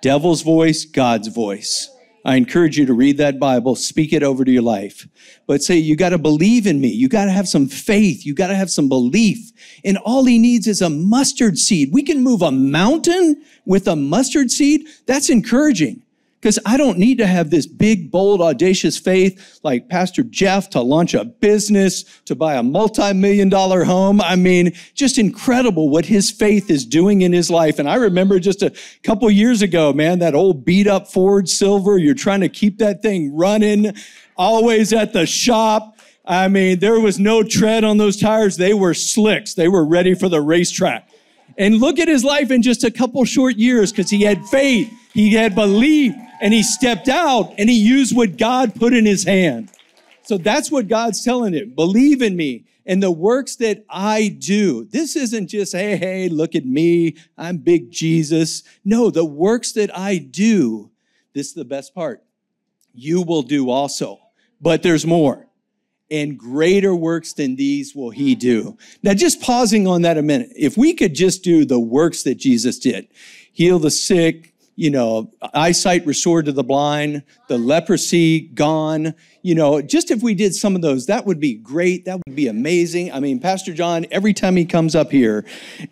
Devil's 0.01 0.43
voice, 0.43 0.85
God's 0.85 1.27
voice. 1.27 1.89
I 2.27 2.35
encourage 2.35 2.77
you 2.77 2.85
to 2.85 2.93
read 2.93 3.17
that 3.19 3.39
Bible, 3.39 3.75
speak 3.75 4.11
it 4.11 4.21
over 4.21 4.43
to 4.43 4.51
your 4.51 4.61
life. 4.61 5.07
But 5.47 5.63
say, 5.63 5.77
you 5.77 5.95
got 5.95 6.09
to 6.09 6.17
believe 6.17 6.67
in 6.67 6.81
me. 6.81 6.89
You 6.89 7.07
got 7.07 7.25
to 7.25 7.31
have 7.31 7.47
some 7.47 7.67
faith. 7.67 8.25
You 8.25 8.35
got 8.35 8.47
to 8.47 8.55
have 8.55 8.69
some 8.69 8.89
belief. 8.89 9.53
And 9.85 9.97
all 9.99 10.25
he 10.25 10.37
needs 10.37 10.67
is 10.67 10.81
a 10.81 10.89
mustard 10.89 11.57
seed. 11.57 11.93
We 11.93 12.03
can 12.03 12.21
move 12.21 12.41
a 12.41 12.51
mountain 12.51 13.41
with 13.65 13.87
a 13.87 13.95
mustard 13.95 14.51
seed. 14.51 14.87
That's 15.05 15.29
encouraging. 15.29 16.03
Because 16.39 16.59
I 16.67 16.77
don't 16.77 16.99
need 16.99 17.17
to 17.17 17.25
have 17.25 17.49
this 17.49 17.65
big, 17.65 18.11
bold, 18.11 18.41
audacious 18.41 18.95
faith 18.97 19.59
like 19.63 19.89
Pastor 19.89 20.21
Jeff 20.21 20.69
to 20.69 20.81
launch 20.81 21.15
a 21.15 21.25
business, 21.25 22.03
to 22.25 22.35
buy 22.35 22.55
a 22.55 22.63
multi-million 22.63 23.49
dollar 23.49 23.83
home. 23.83 24.21
I 24.21 24.35
mean, 24.35 24.73
just 24.93 25.17
incredible 25.17 25.89
what 25.89 26.05
his 26.05 26.29
faith 26.29 26.69
is 26.69 26.85
doing 26.85 27.23
in 27.23 27.33
his 27.33 27.49
life. 27.49 27.79
And 27.79 27.89
I 27.89 27.95
remember 27.95 28.39
just 28.39 28.61
a 28.61 28.71
couple 29.01 29.29
years 29.31 29.63
ago, 29.63 29.93
man, 29.93 30.19
that 30.19 30.35
old 30.35 30.63
beat 30.63 30.85
up 30.85 31.07
Ford 31.07 31.49
Silver, 31.49 31.97
you're 31.97 32.13
trying 32.13 32.41
to 32.41 32.49
keep 32.49 32.77
that 32.77 33.01
thing 33.01 33.35
running, 33.35 33.95
always 34.35 34.93
at 34.93 35.13
the 35.13 35.25
shop. 35.25 35.97
I 36.23 36.49
mean, 36.49 36.79
there 36.79 36.99
was 36.99 37.17
no 37.17 37.41
tread 37.41 37.83
on 37.83 37.97
those 37.97 38.17
tires. 38.17 38.57
They 38.57 38.75
were 38.75 38.93
slicks. 38.93 39.55
They 39.55 39.69
were 39.69 39.85
ready 39.85 40.13
for 40.13 40.29
the 40.29 40.41
racetrack. 40.41 41.09
And 41.57 41.79
look 41.79 41.99
at 41.99 42.07
his 42.07 42.23
life 42.23 42.51
in 42.51 42.61
just 42.61 42.83
a 42.83 42.91
couple 42.91 43.23
short 43.25 43.55
years 43.55 43.91
because 43.91 44.09
he 44.09 44.21
had 44.21 44.45
faith, 44.45 44.91
he 45.13 45.33
had 45.33 45.55
belief, 45.55 46.13
and 46.39 46.53
he 46.53 46.61
stepped 46.61 47.07
out 47.07 47.53
and 47.57 47.69
he 47.69 47.75
used 47.75 48.15
what 48.15 48.37
God 48.37 48.75
put 48.75 48.93
in 48.93 49.05
his 49.05 49.23
hand. 49.23 49.69
So 50.23 50.37
that's 50.37 50.71
what 50.71 50.87
God's 50.87 51.23
telling 51.23 51.53
him. 51.53 51.73
Believe 51.73 52.21
in 52.21 52.35
me 52.35 52.65
and 52.85 53.01
the 53.01 53.11
works 53.11 53.55
that 53.57 53.85
I 53.89 54.27
do. 54.27 54.85
This 54.85 55.15
isn't 55.15 55.47
just, 55.47 55.73
hey, 55.73 55.97
hey, 55.97 56.29
look 56.29 56.55
at 56.55 56.65
me. 56.65 57.15
I'm 57.37 57.57
big 57.57 57.91
Jesus. 57.91 58.63
No, 58.85 59.09
the 59.09 59.25
works 59.25 59.71
that 59.73 59.95
I 59.97 60.17
do, 60.17 60.91
this 61.33 61.47
is 61.47 61.53
the 61.53 61.65
best 61.65 61.95
part. 61.95 62.23
You 62.93 63.21
will 63.21 63.43
do 63.43 63.69
also. 63.69 64.19
But 64.61 64.83
there's 64.83 65.05
more. 65.05 65.46
And 66.09 66.37
greater 66.37 66.95
works 66.95 67.33
than 67.33 67.55
these 67.57 67.93
will 67.93 68.11
he 68.11 68.33
hmm. 68.33 68.39
do. 68.39 68.77
Now, 69.03 69.13
just 69.13 69.41
pausing 69.41 69.87
on 69.87 70.03
that 70.03 70.17
a 70.17 70.21
minute. 70.21 70.51
If 70.55 70.77
we 70.77 70.93
could 70.93 71.13
just 71.13 71.43
do 71.43 71.65
the 71.65 71.79
works 71.79 72.23
that 72.23 72.35
Jesus 72.35 72.79
did, 72.79 73.07
heal 73.51 73.79
the 73.79 73.91
sick, 73.91 74.53
you 74.77 74.91
know, 74.91 75.33
eyesight 75.55 76.05
restored 76.05 76.45
to 76.45 76.51
the 76.51 76.63
blind, 76.63 77.23
the 77.47 77.57
leprosy 77.57 78.41
gone. 78.41 79.15
You 79.41 79.55
know, 79.55 79.81
just 79.81 80.11
if 80.11 80.21
we 80.21 80.35
did 80.35 80.53
some 80.53 80.75
of 80.75 80.83
those, 80.83 81.07
that 81.07 81.25
would 81.25 81.39
be 81.39 81.55
great. 81.55 82.05
That 82.05 82.21
would 82.25 82.35
be 82.35 82.47
amazing. 82.47 83.11
I 83.11 83.19
mean, 83.19 83.39
Pastor 83.39 83.73
John, 83.73 84.05
every 84.11 84.35
time 84.35 84.55
he 84.55 84.65
comes 84.65 84.95
up 84.95 85.11
here 85.11 85.45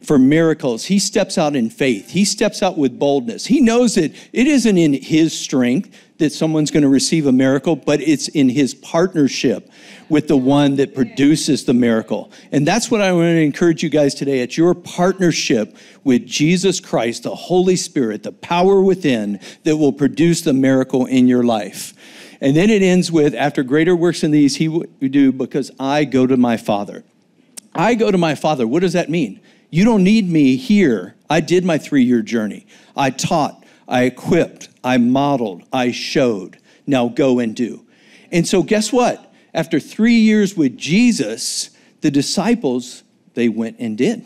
for 0.04 0.20
miracles, 0.20 0.86
he 0.86 1.00
steps 1.00 1.40
out 1.40 1.56
in 1.56 1.72
faith. 1.72 2.12
He 2.12 2.26
steps 2.26 2.62
out 2.62 2.78
with 2.78 3.00
boldness. 3.00 3.48
He 3.48 3.60
knows 3.60 3.96
that 3.96 4.14
it 4.32 4.46
isn't 4.46 4.78
in 4.78 4.94
his 4.94 5.38
strength 5.38 5.90
that 6.20 6.32
someone's 6.32 6.70
going 6.70 6.84
to 6.84 6.90
receive 6.90 7.26
a 7.26 7.32
miracle, 7.32 7.76
but 7.76 8.02
it's 8.02 8.28
in 8.30 8.50
his 8.50 8.76
partnership 8.76 9.70
with 10.10 10.28
the 10.28 10.38
one 10.38 10.76
that 10.76 10.94
produces 10.94 11.66
the 11.66 11.74
miracle. 11.74 12.32
And 12.52 12.68
that's 12.68 12.92
what 12.92 13.02
I 13.02 13.12
want 13.12 13.24
to 13.26 13.42
encourage 13.42 13.84
you 13.84 13.90
guys 13.90 14.14
today. 14.14 14.40
It's 14.40 14.58
your 14.58 14.74
partnership 14.74 15.76
with 16.04 16.26
Jesus 16.26 16.80
Christ, 16.80 17.24
the 17.24 17.36
Holy 17.36 17.76
Spirit, 17.76 18.24
the 18.24 18.32
power 18.32 18.82
within 18.82 19.40
that 19.64 19.78
will 19.78 19.94
produce 19.94 20.42
the 20.42 20.54
miracle 20.54 21.06
in 21.06 21.28
your 21.28 21.44
life. 21.44 21.94
And 22.42 22.56
then 22.56 22.70
it 22.70 22.82
ends 22.82 23.12
with, 23.12 23.34
after 23.34 23.64
greater 23.64 23.96
works 23.96 24.22
than 24.22 24.32
these, 24.32 24.58
he 24.58 24.68
will 24.68 24.86
do 25.00 25.32
because 25.32 25.72
I 25.80 26.06
go 26.06 26.28
to 26.28 26.38
my 26.38 26.58
Father. 26.58 27.04
I 27.74 27.96
go 27.96 28.12
to 28.12 28.18
my 28.18 28.36
Father. 28.36 28.68
What 28.68 28.82
does 28.82 28.94
that 28.94 29.10
mean? 29.10 29.42
You 29.70 29.84
don't 29.84 30.04
need 30.04 30.30
me 30.30 30.56
here. 30.56 31.16
I 31.30 31.42
did 31.42 31.66
my 31.66 31.78
three 31.78 32.04
year 32.04 32.22
journey. 32.22 32.68
I 32.96 33.10
taught, 33.10 33.66
I 33.88 34.04
equipped, 34.04 34.70
I 34.84 34.98
modeled, 34.98 35.64
I 35.74 35.92
showed. 35.92 36.58
Now 36.88 37.08
go 37.08 37.40
and 37.40 37.56
do. 37.56 37.86
And 38.32 38.48
so, 38.48 38.64
guess 38.64 38.94
what? 38.94 39.25
After 39.56 39.80
three 39.80 40.18
years 40.18 40.58
with 40.58 40.78
Jesus, 40.78 41.70
the 42.02 42.12
disciples, 42.12 43.04
they 43.36 43.48
went 43.48 43.78
and 43.80 43.98
did. 43.98 44.26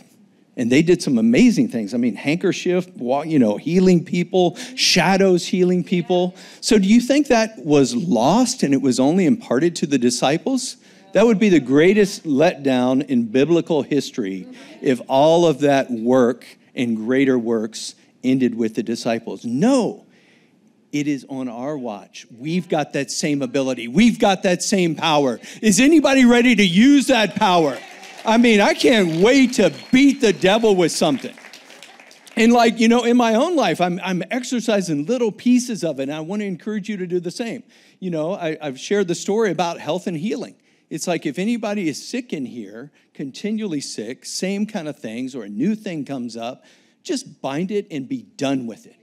And 0.58 0.72
they 0.72 0.82
did 0.82 1.04
some 1.04 1.20
amazing 1.20 1.68
things. 1.70 1.94
I 1.94 1.98
mean, 1.98 2.16
handkerchief, 2.16 2.88
you 2.98 3.38
know, 3.38 3.58
healing 3.58 4.04
people, 4.04 4.58
shadows 4.76 5.46
healing 5.46 5.84
people. 5.84 6.36
So, 6.62 6.80
do 6.80 6.88
you 6.88 7.00
think 7.00 7.28
that 7.28 7.60
was 7.60 7.96
lost 7.96 8.64
and 8.64 8.74
it 8.74 8.82
was 8.82 9.00
only 9.00 9.28
imparted 9.28 9.76
to 9.78 9.86
the 9.86 10.00
disciples? 10.00 10.78
That 11.14 11.28
would 11.28 11.40
be 11.40 11.50
the 11.50 11.60
greatest 11.60 12.24
letdown 12.24 13.08
in 13.08 13.26
biblical 13.26 13.84
history 13.84 14.48
if 14.82 15.00
all 15.08 15.46
of 15.46 15.60
that 15.60 15.92
work 15.92 16.44
and 16.74 16.98
greater 16.98 17.38
works 17.38 17.94
ended 18.24 18.56
with 18.56 18.74
the 18.74 18.84
disciples. 18.84 19.46
No, 19.46 20.08
it 20.92 21.08
is 21.08 21.26
on 21.30 21.48
our 21.48 21.78
watch. 21.78 22.26
We've 22.36 22.68
got 22.68 22.94
that 22.94 23.12
same 23.12 23.42
ability. 23.42 23.88
We've 23.88 24.20
got 24.20 24.44
that 24.44 24.64
same 24.64 24.96
power. 24.96 25.40
Is 25.62 25.80
anybody 25.80 26.26
ready 26.26 26.56
to 26.56 26.66
use 26.66 27.08
that 27.08 27.36
power? 27.36 27.78
I 28.26 28.38
mean, 28.38 28.62
I 28.62 28.74
can't 28.74 29.22
wait 29.22 29.54
to 29.54 29.74
beat 29.92 30.22
the 30.22 30.34
devil 30.34 30.76
with 30.76 30.92
something. 30.92 31.36
And 32.36 32.54
like, 32.54 32.80
you 32.80 32.88
know, 32.88 33.04
in 33.04 33.18
my 33.18 33.36
own 33.36 33.56
life, 33.56 33.82
I'm, 33.82 34.00
I'm 34.04 34.24
exercising 34.32 35.06
little 35.06 35.32
pieces 35.32 35.84
of 35.84 36.00
it, 36.00 36.04
and 36.04 36.14
I 36.14 36.22
want 36.22 36.42
to 36.42 36.46
encourage 36.46 36.88
you 36.88 36.96
to 36.98 37.08
do 37.08 37.20
the 37.20 37.32
same. 37.32 37.64
You 38.00 38.12
know, 38.12 38.34
I, 38.34 38.58
I've 38.62 38.80
shared 38.80 39.08
the 39.08 39.16
story 39.16 39.52
about 39.52 39.80
health 39.80 40.08
and 40.08 40.16
healing. 40.16 40.56
It's 40.90 41.08
like 41.08 41.26
if 41.26 41.38
anybody 41.38 41.88
is 41.90 42.04
sick 42.04 42.32
in 42.34 42.46
here, 42.46 42.92
continually 43.14 43.82
sick, 43.82 44.26
same 44.26 44.66
kind 44.66 44.88
of 44.88 44.98
things, 44.98 45.36
or 45.36 45.44
a 45.44 45.50
new 45.50 45.76
thing 45.76 46.06
comes 46.06 46.38
up, 46.38 46.64
just 47.04 47.42
bind 47.42 47.72
it 47.72 47.88
and 47.92 48.08
be 48.08 48.24
done 48.24 48.68
with 48.68 48.86
it. 48.86 48.96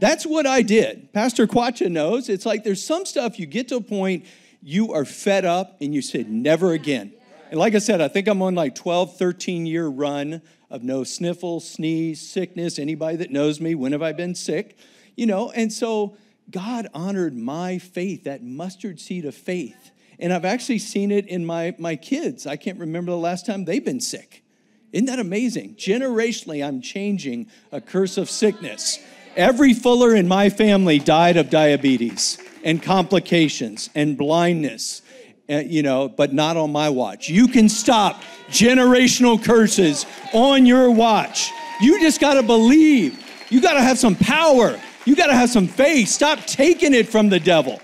That's 0.00 0.24
what 0.24 0.46
I 0.46 0.62
did. 0.62 1.12
Pastor 1.12 1.46
Quacha 1.46 1.90
knows. 1.90 2.30
It's 2.30 2.46
like 2.46 2.64
there's 2.64 2.82
some 2.82 3.04
stuff 3.04 3.38
you 3.38 3.44
get 3.44 3.68
to 3.68 3.76
a 3.76 3.80
point 3.82 4.24
you 4.62 4.94
are 4.94 5.04
fed 5.04 5.44
up 5.44 5.76
and 5.80 5.94
you 5.94 6.00
said 6.00 6.30
never 6.30 6.72
again. 6.72 7.12
And 7.50 7.58
like 7.58 7.74
I 7.74 7.80
said, 7.80 8.00
I 8.00 8.08
think 8.08 8.26
I'm 8.26 8.40
on 8.40 8.54
like 8.54 8.74
12, 8.74 9.18
13 9.18 9.66
year 9.66 9.86
run 9.86 10.40
of 10.70 10.82
no 10.82 11.04
sniffle, 11.04 11.60
sneeze, 11.60 12.20
sickness. 12.20 12.78
Anybody 12.78 13.16
that 13.18 13.30
knows 13.30 13.60
me, 13.60 13.74
when 13.74 13.92
have 13.92 14.02
I 14.02 14.12
been 14.12 14.34
sick? 14.34 14.78
You 15.16 15.26
know, 15.26 15.50
and 15.50 15.70
so 15.70 16.16
God 16.50 16.88
honored 16.94 17.36
my 17.36 17.78
faith, 17.78 18.24
that 18.24 18.42
mustard 18.42 19.00
seed 19.00 19.26
of 19.26 19.34
faith. 19.34 19.90
And 20.18 20.32
I've 20.32 20.44
actually 20.46 20.78
seen 20.78 21.10
it 21.10 21.26
in 21.26 21.44
my, 21.44 21.74
my 21.78 21.96
kids. 21.96 22.46
I 22.46 22.56
can't 22.56 22.78
remember 22.78 23.10
the 23.10 23.18
last 23.18 23.44
time 23.44 23.64
they've 23.66 23.84
been 23.84 24.00
sick. 24.00 24.44
Isn't 24.92 25.06
that 25.06 25.18
amazing? 25.18 25.76
Generationally, 25.76 26.66
I'm 26.66 26.80
changing 26.80 27.48
a 27.70 27.80
curse 27.80 28.16
of 28.16 28.30
sickness. 28.30 28.98
Every 29.36 29.74
Fuller 29.74 30.14
in 30.14 30.26
my 30.26 30.50
family 30.50 30.98
died 30.98 31.36
of 31.36 31.50
diabetes 31.50 32.38
and 32.64 32.82
complications 32.82 33.88
and 33.94 34.18
blindness, 34.18 35.02
uh, 35.48 35.58
you 35.58 35.82
know, 35.82 36.08
but 36.08 36.32
not 36.32 36.56
on 36.56 36.72
my 36.72 36.88
watch. 36.88 37.28
You 37.28 37.48
can 37.48 37.68
stop 37.68 38.22
generational 38.48 39.42
curses 39.42 40.04
on 40.32 40.66
your 40.66 40.90
watch. 40.90 41.50
You 41.80 42.00
just 42.00 42.20
got 42.20 42.34
to 42.34 42.42
believe. 42.42 43.24
You 43.50 43.60
got 43.60 43.74
to 43.74 43.80
have 43.80 43.98
some 43.98 44.16
power. 44.16 44.78
You 45.04 45.16
got 45.16 45.28
to 45.28 45.34
have 45.34 45.50
some 45.50 45.66
faith. 45.66 46.08
Stop 46.08 46.40
taking 46.40 46.92
it 46.92 47.08
from 47.08 47.28
the 47.28 47.40
devil. 47.40 47.80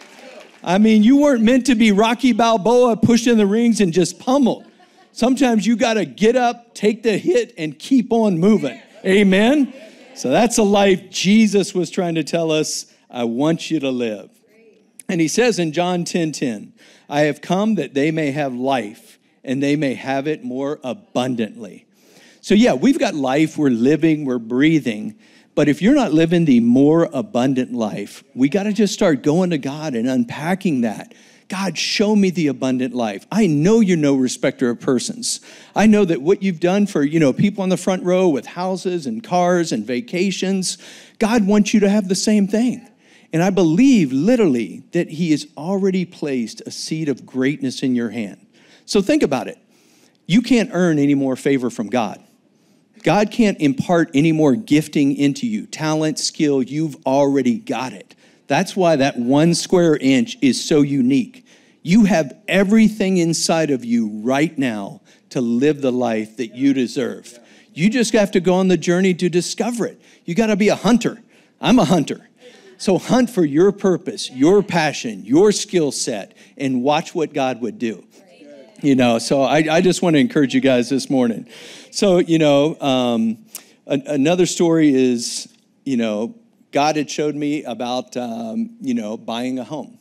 I 0.62 0.78
mean, 0.78 1.02
you 1.02 1.18
weren't 1.18 1.42
meant 1.42 1.66
to 1.66 1.76
be 1.76 1.92
Rocky 1.92 2.32
Balboa 2.32 2.96
pushed 2.96 3.28
in 3.28 3.38
the 3.38 3.46
rings 3.46 3.80
and 3.80 3.92
just 3.92 4.18
pummeled. 4.18 4.66
Sometimes 5.12 5.66
you 5.66 5.76
got 5.76 5.94
to 5.94 6.04
get 6.04 6.36
up, 6.36 6.74
take 6.74 7.02
the 7.02 7.16
hit, 7.16 7.54
and 7.56 7.78
keep 7.78 8.12
on 8.12 8.38
moving. 8.38 8.80
Amen. 9.04 9.72
So 10.16 10.30
that's 10.30 10.56
a 10.56 10.62
life 10.62 11.10
Jesus 11.10 11.74
was 11.74 11.90
trying 11.90 12.14
to 12.14 12.24
tell 12.24 12.50
us, 12.50 12.86
I 13.10 13.24
want 13.24 13.70
you 13.70 13.80
to 13.80 13.90
live. 13.90 14.30
And 15.10 15.20
he 15.20 15.28
says 15.28 15.58
in 15.58 15.72
John 15.72 16.04
10 16.04 16.32
10, 16.32 16.72
I 17.08 17.20
have 17.20 17.42
come 17.42 17.74
that 17.74 17.92
they 17.92 18.10
may 18.10 18.30
have 18.30 18.54
life 18.54 19.18
and 19.44 19.62
they 19.62 19.76
may 19.76 19.92
have 19.92 20.26
it 20.26 20.42
more 20.42 20.80
abundantly. 20.82 21.86
So, 22.40 22.54
yeah, 22.54 22.72
we've 22.72 22.98
got 22.98 23.14
life, 23.14 23.58
we're 23.58 23.68
living, 23.68 24.24
we're 24.24 24.38
breathing. 24.38 25.18
But 25.54 25.68
if 25.68 25.82
you're 25.82 25.94
not 25.94 26.12
living 26.12 26.46
the 26.46 26.60
more 26.60 27.10
abundant 27.12 27.72
life, 27.72 28.24
we 28.34 28.48
got 28.48 28.64
to 28.64 28.72
just 28.72 28.94
start 28.94 29.22
going 29.22 29.50
to 29.50 29.58
God 29.58 29.94
and 29.94 30.08
unpacking 30.08 30.80
that 30.80 31.12
God, 31.48 31.78
show 31.78 32.16
me 32.16 32.30
the 32.30 32.48
abundant 32.48 32.92
life. 32.92 33.24
I 33.30 33.46
know 33.46 33.78
you're 33.80 33.96
no 33.96 34.16
respecter 34.16 34.68
of 34.70 34.80
persons. 34.80 35.40
I 35.76 35.86
know 35.86 36.04
that 36.04 36.20
what 36.20 36.42
you've 36.42 36.58
done 36.58 36.86
for, 36.86 37.04
you 37.04 37.20
know, 37.20 37.32
people 37.32 37.62
on 37.62 37.68
the 37.68 37.76
front 37.76 38.02
row 38.02 38.28
with 38.28 38.46
houses 38.46 39.06
and 39.06 39.22
cars 39.22 39.70
and 39.70 39.86
vacations, 39.86 40.78
God 41.20 41.46
wants 41.46 41.72
you 41.72 41.80
to 41.80 41.88
have 41.88 42.08
the 42.08 42.16
same 42.16 42.48
thing. 42.48 42.88
And 43.32 43.44
I 43.44 43.50
believe 43.50 44.12
literally 44.12 44.82
that 44.92 45.08
he 45.08 45.30
has 45.30 45.46
already 45.56 46.04
placed 46.04 46.62
a 46.66 46.70
seed 46.70 47.08
of 47.08 47.24
greatness 47.24 47.82
in 47.82 47.94
your 47.94 48.10
hand. 48.10 48.44
So 48.84 49.00
think 49.00 49.22
about 49.22 49.46
it. 49.46 49.58
You 50.26 50.42
can't 50.42 50.70
earn 50.72 50.98
any 50.98 51.14
more 51.14 51.36
favor 51.36 51.70
from 51.70 51.88
God. 51.88 52.22
God 53.04 53.30
can't 53.30 53.60
impart 53.60 54.10
any 54.14 54.32
more 54.32 54.56
gifting 54.56 55.14
into 55.14 55.46
you, 55.46 55.66
talent, 55.66 56.18
skill. 56.18 56.60
You've 56.60 56.96
already 57.06 57.58
got 57.58 57.92
it. 57.92 58.15
That's 58.46 58.76
why 58.76 58.96
that 58.96 59.18
one 59.18 59.54
square 59.54 59.96
inch 59.96 60.36
is 60.40 60.62
so 60.62 60.82
unique. 60.82 61.46
You 61.82 62.04
have 62.04 62.36
everything 62.48 63.18
inside 63.18 63.70
of 63.70 63.84
you 63.84 64.08
right 64.22 64.56
now 64.56 65.00
to 65.30 65.40
live 65.40 65.80
the 65.80 65.92
life 65.92 66.36
that 66.36 66.54
you 66.54 66.74
deserve. 66.74 67.38
You 67.74 67.90
just 67.90 68.12
have 68.12 68.30
to 68.32 68.40
go 68.40 68.54
on 68.54 68.68
the 68.68 68.76
journey 68.76 69.14
to 69.14 69.28
discover 69.28 69.86
it. 69.86 70.00
You 70.24 70.34
got 70.34 70.46
to 70.46 70.56
be 70.56 70.68
a 70.68 70.76
hunter. 70.76 71.22
I'm 71.60 71.78
a 71.78 71.84
hunter. 71.84 72.28
So 72.78 72.98
hunt 72.98 73.30
for 73.30 73.44
your 73.44 73.72
purpose, 73.72 74.30
your 74.30 74.62
passion, 74.62 75.24
your 75.24 75.52
skill 75.52 75.92
set, 75.92 76.36
and 76.56 76.82
watch 76.82 77.14
what 77.14 77.32
God 77.32 77.60
would 77.60 77.78
do. 77.78 78.04
You 78.82 78.94
know, 78.94 79.18
so 79.18 79.42
I, 79.42 79.64
I 79.70 79.80
just 79.80 80.02
want 80.02 80.14
to 80.14 80.20
encourage 80.20 80.54
you 80.54 80.60
guys 80.60 80.90
this 80.90 81.08
morning. 81.08 81.48
So, 81.90 82.18
you 82.18 82.38
know, 82.38 82.78
um, 82.80 83.38
another 83.86 84.44
story 84.44 84.94
is, 84.94 85.48
you 85.84 85.96
know, 85.96 86.34
God 86.76 86.96
had 86.96 87.10
showed 87.10 87.34
me 87.34 87.64
about, 87.64 88.18
um, 88.18 88.76
you 88.82 88.92
know, 88.92 89.16
buying 89.16 89.58
a 89.58 89.64
home. 89.64 89.98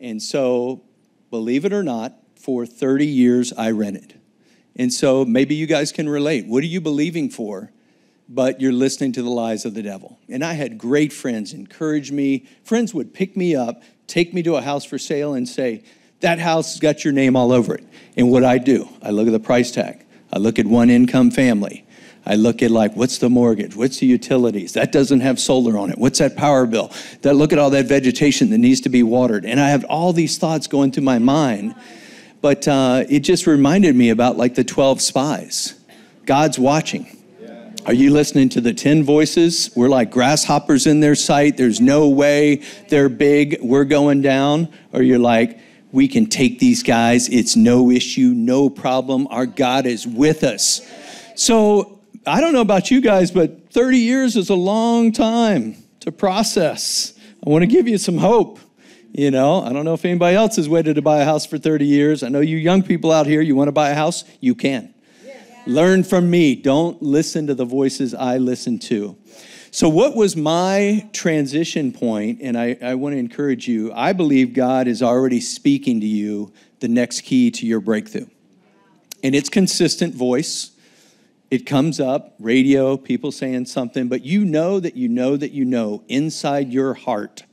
And 0.00 0.22
so, 0.22 0.82
believe 1.28 1.66
it 1.66 1.72
or 1.74 1.82
not, 1.82 2.14
for 2.34 2.64
30 2.64 3.06
years 3.06 3.52
I 3.52 3.72
rented. 3.72 4.18
And 4.74 4.90
so 4.90 5.26
maybe 5.26 5.54
you 5.54 5.66
guys 5.66 5.92
can 5.92 6.08
relate. 6.08 6.46
What 6.46 6.62
are 6.62 6.66
you 6.66 6.80
believing 6.80 7.28
for? 7.28 7.72
But 8.26 8.58
you're 8.58 8.72
listening 8.72 9.12
to 9.12 9.22
the 9.22 9.28
lies 9.28 9.66
of 9.66 9.74
the 9.74 9.82
devil. 9.82 10.18
And 10.26 10.42
I 10.42 10.54
had 10.54 10.78
great 10.78 11.12
friends 11.12 11.52
encourage 11.52 12.10
me. 12.10 12.46
Friends 12.62 12.94
would 12.94 13.12
pick 13.12 13.36
me 13.36 13.54
up, 13.54 13.82
take 14.06 14.32
me 14.32 14.42
to 14.44 14.56
a 14.56 14.62
house 14.62 14.86
for 14.86 14.96
sale, 14.96 15.34
and 15.34 15.46
say, 15.46 15.84
That 16.20 16.38
house 16.38 16.72
has 16.72 16.80
got 16.80 17.04
your 17.04 17.12
name 17.12 17.36
all 17.36 17.52
over 17.52 17.74
it. 17.74 17.84
And 18.16 18.30
what 18.30 18.44
I 18.44 18.56
do, 18.56 18.88
I 19.02 19.10
look 19.10 19.26
at 19.26 19.32
the 19.34 19.40
price 19.40 19.70
tag, 19.70 20.06
I 20.32 20.38
look 20.38 20.58
at 20.58 20.64
one 20.64 20.88
income 20.88 21.30
family. 21.30 21.83
I 22.26 22.36
look 22.36 22.62
at 22.62 22.70
like 22.70 22.94
what's 22.96 23.18
the 23.18 23.28
mortgage, 23.28 23.76
what's 23.76 23.98
the 23.98 24.06
utilities? 24.06 24.72
That 24.72 24.92
doesn't 24.92 25.20
have 25.20 25.38
solar 25.38 25.76
on 25.76 25.90
it. 25.90 25.98
What's 25.98 26.18
that 26.18 26.36
power 26.36 26.66
bill? 26.66 26.90
That 27.22 27.34
look 27.34 27.52
at 27.52 27.58
all 27.58 27.70
that 27.70 27.86
vegetation 27.86 28.50
that 28.50 28.58
needs 28.58 28.80
to 28.82 28.88
be 28.88 29.02
watered. 29.02 29.44
And 29.44 29.60
I 29.60 29.68
have 29.70 29.84
all 29.84 30.12
these 30.12 30.38
thoughts 30.38 30.66
going 30.66 30.92
through 30.92 31.04
my 31.04 31.18
mind. 31.18 31.74
But 32.40 32.68
uh, 32.68 33.04
it 33.08 33.20
just 33.20 33.46
reminded 33.46 33.96
me 33.96 34.10
about 34.10 34.36
like 34.36 34.54
the 34.54 34.64
12 34.64 35.00
spies. 35.00 35.74
God's 36.26 36.58
watching. 36.58 37.14
Are 37.86 37.92
you 37.92 38.10
listening 38.10 38.48
to 38.50 38.62
the 38.62 38.72
10 38.72 39.04
voices? 39.04 39.70
We're 39.76 39.90
like 39.90 40.10
grasshoppers 40.10 40.86
in 40.86 41.00
their 41.00 41.14
sight. 41.14 41.58
There's 41.58 41.82
no 41.82 42.08
way 42.08 42.62
they're 42.88 43.10
big. 43.10 43.58
We're 43.60 43.84
going 43.84 44.22
down. 44.22 44.70
Or 44.92 45.02
you're 45.02 45.18
like, 45.18 45.58
we 45.92 46.08
can 46.08 46.26
take 46.26 46.58
these 46.58 46.82
guys. 46.82 47.28
It's 47.28 47.56
no 47.56 47.90
issue, 47.90 48.32
no 48.34 48.70
problem. 48.70 49.26
Our 49.30 49.44
God 49.44 49.84
is 49.84 50.06
with 50.06 50.44
us. 50.44 50.80
So 51.34 51.93
I 52.26 52.40
don't 52.40 52.54
know 52.54 52.62
about 52.62 52.90
you 52.90 53.00
guys, 53.00 53.30
but 53.30 53.70
30 53.70 53.98
years 53.98 54.36
is 54.36 54.48
a 54.48 54.54
long 54.54 55.12
time 55.12 55.76
to 56.00 56.10
process. 56.10 57.12
I 57.46 57.50
want 57.50 57.62
to 57.62 57.66
give 57.66 57.86
you 57.86 57.98
some 57.98 58.16
hope. 58.16 58.58
You 59.12 59.30
know, 59.30 59.62
I 59.62 59.72
don't 59.72 59.84
know 59.84 59.94
if 59.94 60.04
anybody 60.04 60.36
else 60.36 60.56
has 60.56 60.68
waited 60.68 60.96
to 60.96 61.02
buy 61.02 61.20
a 61.20 61.24
house 61.24 61.46
for 61.46 61.58
30 61.58 61.86
years. 61.86 62.22
I 62.22 62.28
know 62.28 62.40
you 62.40 62.56
young 62.56 62.82
people 62.82 63.12
out 63.12 63.26
here, 63.26 63.40
you 63.40 63.54
want 63.54 63.68
to 63.68 63.72
buy 63.72 63.90
a 63.90 63.94
house, 63.94 64.24
you 64.40 64.54
can. 64.54 64.92
Learn 65.66 66.02
from 66.02 66.30
me. 66.30 66.54
Don't 66.54 67.00
listen 67.00 67.46
to 67.46 67.54
the 67.54 67.64
voices 67.64 68.14
I 68.14 68.38
listen 68.38 68.78
to. 68.80 69.16
So, 69.70 69.88
what 69.88 70.14
was 70.14 70.36
my 70.36 71.08
transition 71.12 71.92
point? 71.92 72.40
And 72.42 72.56
I, 72.56 72.76
I 72.82 72.94
want 72.94 73.14
to 73.14 73.18
encourage 73.18 73.66
you. 73.66 73.92
I 73.92 74.12
believe 74.12 74.52
God 74.52 74.86
is 74.86 75.02
already 75.02 75.40
speaking 75.40 76.00
to 76.00 76.06
you 76.06 76.52
the 76.80 76.88
next 76.88 77.22
key 77.22 77.50
to 77.52 77.66
your 77.66 77.80
breakthrough. 77.80 78.26
And 79.22 79.34
it's 79.34 79.48
consistent 79.48 80.14
voice. 80.14 80.70
It 81.50 81.66
comes 81.66 82.00
up, 82.00 82.34
radio, 82.38 82.96
people 82.96 83.30
saying 83.30 83.66
something, 83.66 84.08
but 84.08 84.24
you 84.24 84.44
know 84.44 84.80
that 84.80 84.96
you 84.96 85.08
know 85.08 85.36
that 85.36 85.52
you 85.52 85.64
know 85.64 86.02
inside 86.08 86.72
your 86.72 86.94
heart 86.94 87.44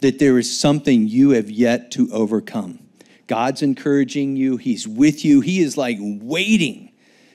that 0.00 0.18
there 0.18 0.38
is 0.38 0.58
something 0.58 1.08
you 1.08 1.30
have 1.30 1.50
yet 1.50 1.90
to 1.92 2.10
overcome. 2.12 2.78
God's 3.26 3.62
encouraging 3.62 4.36
you, 4.36 4.56
He's 4.56 4.88
with 4.88 5.24
you, 5.24 5.40
He 5.40 5.60
is 5.60 5.76
like 5.76 5.98
waiting 6.00 6.92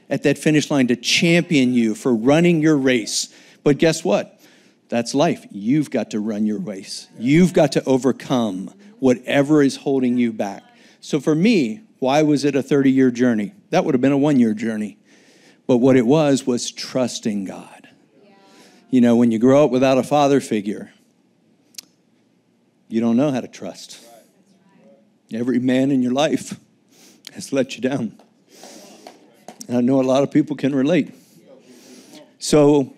at 0.09 0.23
that 0.23 0.37
finish 0.37 0.69
line 0.69 0.87
to 0.87 0.95
champion 0.95 1.73
you 1.73 1.95
for 1.95 2.13
running 2.13 2.61
your 2.61 2.77
race. 2.77 3.33
But 3.63 3.77
guess 3.77 4.03
what? 4.03 4.41
That's 4.89 5.13
life. 5.13 5.45
You've 5.51 5.89
got 5.89 6.11
to 6.11 6.19
run 6.19 6.45
your 6.45 6.59
race, 6.59 7.07
you've 7.17 7.53
got 7.53 7.71
to 7.73 7.83
overcome 7.85 8.73
whatever 8.99 9.61
is 9.61 9.77
holding 9.77 10.17
you 10.17 10.31
back. 10.31 10.63
So 11.01 11.19
for 11.19 11.35
me, 11.35 11.81
why 11.99 12.21
was 12.21 12.45
it 12.45 12.55
a 12.55 12.63
30 12.63 12.91
year 12.91 13.11
journey? 13.11 13.53
That 13.69 13.85
would 13.85 13.93
have 13.93 14.01
been 14.01 14.11
a 14.11 14.17
one 14.17 14.39
year 14.39 14.53
journey. 14.53 14.97
But 15.67 15.77
what 15.77 15.95
it 15.95 16.05
was 16.05 16.45
was 16.45 16.71
trusting 16.71 17.45
God. 17.45 17.87
You 18.89 19.01
know, 19.01 19.15
when 19.15 19.31
you 19.31 19.39
grow 19.39 19.65
up 19.65 19.71
without 19.71 19.97
a 19.97 20.03
father 20.03 20.39
figure, 20.39 20.91
you 22.89 23.01
don't 23.01 23.17
know 23.17 23.31
how 23.31 23.41
to 23.41 23.47
trust. 23.47 23.99
Every 25.31 25.57
man 25.59 25.89
in 25.89 26.03
your 26.03 26.11
life 26.11 26.59
has 27.33 27.51
let 27.51 27.75
you 27.75 27.81
down. 27.81 28.19
And 29.67 29.77
I 29.77 29.81
know 29.81 29.99
a 29.99 30.03
lot 30.03 30.21
of 30.23 30.31
people 30.31 30.55
can 30.55 30.75
relate. 30.75 31.13
So, 32.37 32.93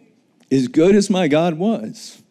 as 0.51 0.67
good 0.67 0.95
as 0.95 1.09
my 1.09 1.27
God 1.27 1.53
was, 1.53 2.21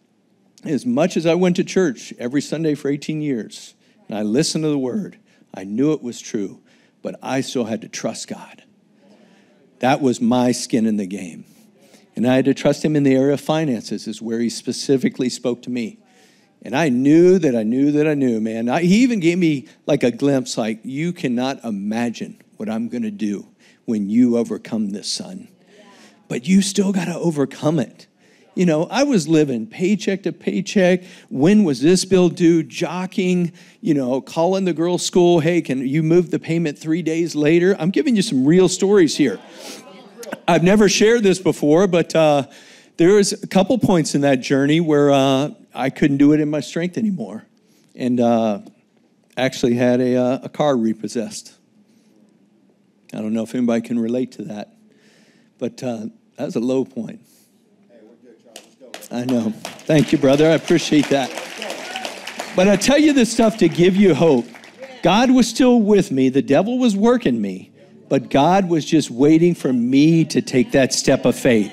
as 0.64 0.84
much 0.84 1.16
as 1.16 1.26
I 1.26 1.34
went 1.34 1.56
to 1.56 1.64
church 1.64 2.12
every 2.18 2.40
Sunday 2.40 2.74
for 2.74 2.88
18 2.88 3.22
years, 3.22 3.74
and 4.08 4.18
I 4.18 4.22
listened 4.22 4.64
to 4.64 4.68
the 4.68 4.78
word, 4.78 5.18
I 5.54 5.64
knew 5.64 5.92
it 5.92 6.02
was 6.02 6.20
true, 6.20 6.60
but 7.02 7.18
I 7.22 7.40
still 7.40 7.64
had 7.64 7.80
to 7.82 7.88
trust 7.88 8.28
God. 8.28 8.64
That 9.84 10.00
was 10.00 10.18
my 10.18 10.52
skin 10.52 10.86
in 10.86 10.96
the 10.96 11.06
game. 11.06 11.44
And 12.16 12.26
I 12.26 12.36
had 12.36 12.46
to 12.46 12.54
trust 12.54 12.82
him 12.82 12.96
in 12.96 13.02
the 13.02 13.14
area 13.14 13.34
of 13.34 13.40
finances, 13.42 14.08
is 14.08 14.22
where 14.22 14.40
he 14.40 14.48
specifically 14.48 15.28
spoke 15.28 15.60
to 15.60 15.70
me. 15.70 15.98
And 16.62 16.74
I 16.74 16.88
knew 16.88 17.38
that 17.38 17.54
I 17.54 17.64
knew 17.64 17.92
that 17.92 18.08
I 18.08 18.14
knew, 18.14 18.40
man. 18.40 18.70
I, 18.70 18.80
he 18.80 19.02
even 19.02 19.20
gave 19.20 19.36
me 19.36 19.68
like 19.84 20.02
a 20.02 20.10
glimpse, 20.10 20.56
like, 20.56 20.80
you 20.84 21.12
cannot 21.12 21.62
imagine 21.64 22.40
what 22.56 22.70
I'm 22.70 22.88
going 22.88 23.02
to 23.02 23.10
do 23.10 23.46
when 23.84 24.08
you 24.08 24.38
overcome 24.38 24.88
this, 24.88 25.10
son. 25.10 25.48
But 26.28 26.48
you 26.48 26.62
still 26.62 26.90
got 26.90 27.04
to 27.04 27.18
overcome 27.18 27.78
it. 27.78 28.06
You 28.54 28.66
know, 28.66 28.84
I 28.84 29.02
was 29.02 29.26
living 29.26 29.66
paycheck 29.66 30.22
to 30.22 30.32
paycheck. 30.32 31.02
When 31.28 31.64
was 31.64 31.80
this 31.80 32.04
bill 32.04 32.28
due? 32.28 32.62
Jockeying, 32.62 33.52
you 33.80 33.94
know, 33.94 34.20
calling 34.20 34.64
the 34.64 34.72
girls' 34.72 35.04
school. 35.04 35.40
Hey, 35.40 35.60
can 35.60 35.86
you 35.86 36.04
move 36.04 36.30
the 36.30 36.38
payment 36.38 36.78
three 36.78 37.02
days 37.02 37.34
later? 37.34 37.74
I'm 37.80 37.90
giving 37.90 38.14
you 38.14 38.22
some 38.22 38.44
real 38.44 38.68
stories 38.68 39.16
here. 39.16 39.40
I've 40.46 40.62
never 40.62 40.88
shared 40.88 41.24
this 41.24 41.40
before, 41.40 41.88
but 41.88 42.14
uh, 42.14 42.46
there 42.96 43.14
was 43.14 43.32
a 43.32 43.46
couple 43.48 43.76
points 43.78 44.14
in 44.14 44.20
that 44.20 44.36
journey 44.36 44.80
where 44.80 45.10
uh, 45.10 45.50
I 45.74 45.90
couldn't 45.90 46.18
do 46.18 46.32
it 46.32 46.40
in 46.40 46.48
my 46.48 46.60
strength 46.60 46.96
anymore, 46.96 47.44
and 47.96 48.20
uh, 48.20 48.60
actually 49.36 49.74
had 49.74 50.00
a, 50.00 50.16
uh, 50.16 50.38
a 50.44 50.48
car 50.48 50.76
repossessed. 50.76 51.54
I 53.12 53.18
don't 53.18 53.32
know 53.32 53.42
if 53.42 53.54
anybody 53.54 53.82
can 53.82 53.98
relate 53.98 54.32
to 54.32 54.42
that, 54.44 54.74
but 55.58 55.82
uh, 55.82 56.06
that 56.36 56.44
was 56.44 56.56
a 56.56 56.60
low 56.60 56.84
point. 56.84 57.20
I 59.14 59.24
know. 59.26 59.50
Thank 59.86 60.10
you, 60.10 60.18
brother. 60.18 60.50
I 60.50 60.54
appreciate 60.54 61.08
that. 61.10 61.30
But 62.56 62.66
I 62.66 62.74
tell 62.74 62.98
you 62.98 63.12
this 63.12 63.32
stuff 63.32 63.56
to 63.58 63.68
give 63.68 63.94
you 63.94 64.12
hope. 64.12 64.44
God 65.04 65.30
was 65.30 65.48
still 65.48 65.80
with 65.80 66.10
me. 66.10 66.30
The 66.30 66.42
devil 66.42 66.80
was 66.80 66.96
working 66.96 67.40
me, 67.40 67.70
but 68.08 68.28
God 68.28 68.68
was 68.68 68.84
just 68.84 69.12
waiting 69.12 69.54
for 69.54 69.72
me 69.72 70.24
to 70.24 70.42
take 70.42 70.72
that 70.72 70.92
step 70.92 71.26
of 71.26 71.36
faith. 71.36 71.72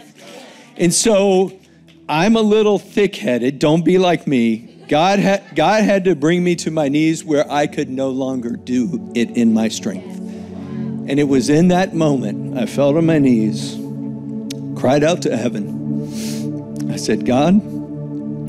And 0.78 0.94
so 0.94 1.60
I'm 2.08 2.36
a 2.36 2.42
little 2.42 2.78
thick 2.78 3.16
headed. 3.16 3.58
Don't 3.58 3.84
be 3.84 3.98
like 3.98 4.28
me. 4.28 4.86
God 4.88 5.18
had, 5.18 5.56
God 5.56 5.84
had 5.84 6.04
to 6.04 6.16
bring 6.16 6.44
me 6.44 6.56
to 6.58 6.70
my 6.70 6.90
knees 6.90 7.24
where 7.24 7.50
I 7.52 7.66
could 7.66 7.90
no 7.90 8.10
longer 8.10 8.52
do 8.52 9.12
it 9.16 9.32
in 9.32 9.52
my 9.52 9.68
strength. 9.68 10.20
And 11.10 11.20
it 11.20 11.28
was 11.28 11.50
in 11.50 11.70
that 11.70 11.96
moment 11.96 12.56
I 12.56 12.68
fell 12.68 12.94
to 12.94 13.02
my 13.02 13.18
knees, 13.18 13.78
cried 14.80 15.04
out 15.04 15.24
to 15.24 15.36
heaven. 15.36 15.81
I 16.92 16.98
said, 16.98 17.26
God, 17.26 17.54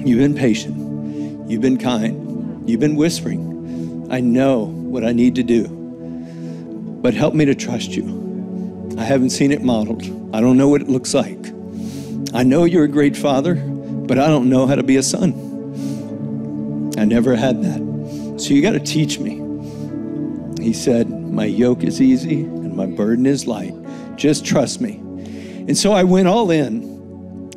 you've 0.05 0.19
been 0.19 0.35
patient, 0.35 1.49
you've 1.49 1.61
been 1.61 1.79
kind, 1.79 2.69
you've 2.69 2.81
been 2.81 2.97
whispering. 2.97 4.09
I 4.11 4.21
know 4.21 4.65
what 4.65 5.05
I 5.05 5.13
need 5.13 5.37
to 5.37 5.43
do, 5.43 5.69
but 7.03 7.15
help 7.15 7.35
me 7.35 7.45
to 7.45 7.55
trust 7.55 7.91
you. 7.91 8.95
I 8.99 9.05
haven't 9.05 9.31
seen 9.31 9.53
it 9.53 9.63
modeled, 9.63 10.03
I 10.35 10.41
don't 10.41 10.57
know 10.57 10.69
what 10.69 10.81
it 10.81 10.89
looks 10.89 11.15
like. 11.15 11.39
I 12.35 12.43
know 12.43 12.65
you're 12.65 12.85
a 12.85 12.89
great 12.89 13.17
father, 13.17 13.55
but 13.55 14.19
I 14.19 14.27
don't 14.27 14.49
know 14.49 14.67
how 14.67 14.75
to 14.75 14.83
be 14.83 14.97
a 14.97 15.03
son. 15.03 15.33
I 16.99 17.05
never 17.05 17.37
had 17.37 17.63
that. 17.63 18.41
So 18.41 18.55
you 18.55 18.63
got 18.63 18.73
to 18.73 18.81
teach 18.81 19.19
me. 19.19 19.41
He 20.63 20.73
said, 20.73 21.11
My 21.11 21.45
yoke 21.45 21.85
is 21.85 22.01
easy 22.01 22.43
and 22.43 22.75
my 22.75 22.87
burden 22.87 23.27
is 23.27 23.47
light. 23.47 23.75
Just 24.17 24.45
trust 24.45 24.81
me. 24.81 24.95
And 25.69 25.77
so 25.77 25.93
I 25.93 26.03
went 26.05 26.27
all 26.29 26.51
in. 26.51 26.92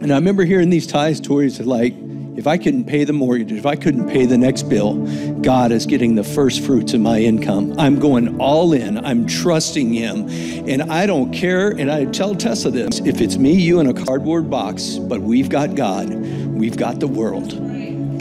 And 0.06 0.14
I 0.14 0.18
remember 0.18 0.46
hearing 0.46 0.70
these 0.70 0.86
tithe 0.86 1.16
stories 1.16 1.60
like, 1.60 1.96
if 2.38 2.46
I 2.46 2.60
couldn't 2.60 2.84
pay 2.84 3.06
the 3.06 3.14
mortgage, 3.14 3.52
if 3.52 3.66
I 3.66 3.76
couldn't 3.76 4.08
pay 4.08 4.28
the 4.28 4.38
next 4.38 4.70
bill, 4.70 5.04
God 5.42 5.72
is 5.72 5.88
getting 5.88 6.14
the 6.14 6.24
first 6.24 6.64
fruits 6.64 6.94
of 6.94 7.02
my 7.02 7.18
income. 7.18 7.74
I'm 7.80 8.00
going 8.00 8.40
all 8.40 8.74
in. 8.74 9.04
I'm 9.04 9.26
trusting 9.26 9.92
Him. 9.92 10.30
And 10.70 10.84
I 10.92 11.08
don't 11.08 11.34
care. 11.34 11.70
And 11.70 11.92
I 11.92 12.06
tell 12.06 12.36
Tessa 12.36 12.70
this 12.70 13.00
if 13.00 13.20
it's 13.20 13.38
me, 13.38 13.54
you, 13.54 13.80
and 13.80 13.90
a 13.90 14.06
cardboard 14.06 14.48
box, 14.48 15.00
but 15.00 15.22
we've 15.22 15.50
got 15.50 15.74
God, 15.74 16.14
we've 16.14 16.78
got 16.78 17.00
the 17.00 17.08
world. 17.08 17.54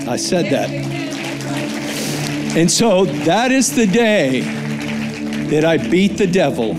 I 0.08 0.16
said 0.16 0.50
that. 0.52 0.70
And 2.56 2.70
so 2.70 3.04
that 3.04 3.52
is 3.52 3.76
the 3.76 3.86
day 3.86 4.40
that 5.50 5.66
I 5.66 5.76
beat 5.76 6.16
the 6.16 6.26
devil 6.26 6.70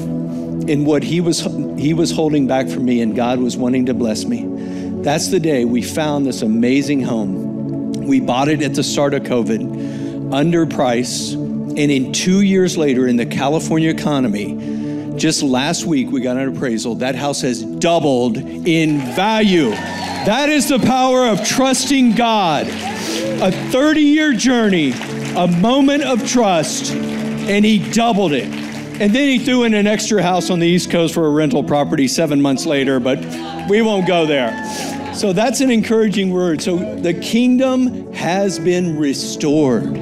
in 0.68 0.84
what 0.84 1.04
he 1.04 1.22
was 1.22 1.42
he 1.78 1.94
was 1.94 2.10
holding 2.10 2.48
back 2.48 2.68
from 2.68 2.86
me 2.86 3.02
and 3.02 3.16
God 3.16 3.38
was 3.38 3.56
wanting 3.56 3.86
to 3.86 3.94
bless 3.94 4.26
me. 4.26 4.55
That's 5.06 5.28
the 5.28 5.40
day 5.40 5.66
we 5.66 5.84
found 5.84 6.26
this 6.26 6.42
amazing 6.42 7.04
home. 7.04 7.92
We 8.08 8.20
bought 8.20 8.48
it 8.48 8.64
at 8.64 8.74
the 8.74 8.82
start 8.82 9.14
of 9.14 9.22
COVID, 9.22 10.34
under 10.34 10.66
price. 10.66 11.34
And 11.34 11.78
in 11.78 12.12
two 12.12 12.42
years 12.42 12.76
later, 12.76 13.08
in 13.08 13.16
the 13.16 13.28
California 13.28 13.92
economy, 13.92 15.14
just 15.16 15.44
last 15.44 15.86
week 15.86 16.10
we 16.10 16.22
got 16.22 16.38
an 16.38 16.56
appraisal. 16.56 16.96
That 16.96 17.14
house 17.14 17.42
has 17.42 17.62
doubled 17.62 18.38
in 18.38 18.98
value. 19.14 19.70
That 19.70 20.50
is 20.50 20.70
the 20.70 20.80
power 20.80 21.28
of 21.28 21.46
trusting 21.46 22.16
God. 22.16 22.66
A 22.68 23.52
30 23.70 24.02
year 24.02 24.34
journey, 24.34 24.94
a 25.38 25.46
moment 25.48 26.02
of 26.02 26.28
trust, 26.28 26.92
and 26.94 27.64
He 27.64 27.92
doubled 27.92 28.34
it. 28.34 28.46
And 29.00 29.14
then 29.14 29.30
He 29.30 29.38
threw 29.38 29.66
in 29.66 29.76
an 29.76 29.86
extra 29.86 30.24
house 30.24 30.50
on 30.50 30.58
the 30.58 30.68
East 30.68 30.90
Coast 30.90 31.14
for 31.14 31.28
a 31.28 31.30
rental 31.30 31.64
property 31.64 32.08
seven 32.08 32.42
months 32.42 32.66
later, 32.66 33.00
but 33.00 33.20
we 33.70 33.84
won't 33.84 34.08
go 34.08 34.26
there. 34.26 34.95
So 35.16 35.32
that's 35.32 35.62
an 35.62 35.72
encouraging 35.72 36.32
word. 36.32 36.62
So 36.62 36.78
the 36.96 37.14
kingdom 37.14 38.12
has 38.14 38.60
been 38.60 38.98
restored. 38.98 39.96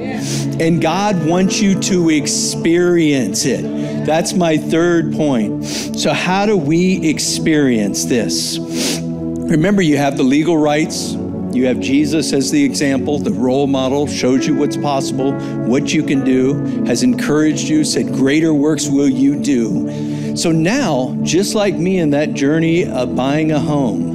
And 0.60 0.80
God 0.80 1.26
wants 1.26 1.60
you 1.60 1.78
to 1.82 2.10
experience 2.10 3.44
it. 3.44 3.62
That's 4.06 4.34
my 4.34 4.56
third 4.56 5.12
point. 5.12 5.64
So, 5.64 6.12
how 6.12 6.46
do 6.46 6.56
we 6.56 7.08
experience 7.08 8.04
this? 8.04 8.58
Remember, 8.58 9.82
you 9.82 9.96
have 9.96 10.16
the 10.16 10.22
legal 10.22 10.58
rights. 10.58 11.12
You 11.12 11.66
have 11.66 11.78
Jesus 11.78 12.32
as 12.32 12.50
the 12.50 12.64
example, 12.64 13.18
the 13.18 13.32
role 13.32 13.66
model, 13.66 14.06
shows 14.06 14.46
you 14.46 14.54
what's 14.56 14.76
possible, 14.76 15.32
what 15.66 15.92
you 15.92 16.02
can 16.02 16.24
do, 16.24 16.54
has 16.84 17.02
encouraged 17.02 17.68
you, 17.68 17.84
said, 17.84 18.08
Greater 18.08 18.52
works 18.52 18.88
will 18.88 19.08
you 19.08 19.40
do. 19.40 20.36
So 20.36 20.50
now, 20.50 21.16
just 21.22 21.54
like 21.54 21.76
me 21.76 21.98
in 21.98 22.10
that 22.10 22.34
journey 22.34 22.84
of 22.86 23.14
buying 23.14 23.52
a 23.52 23.60
home, 23.60 24.13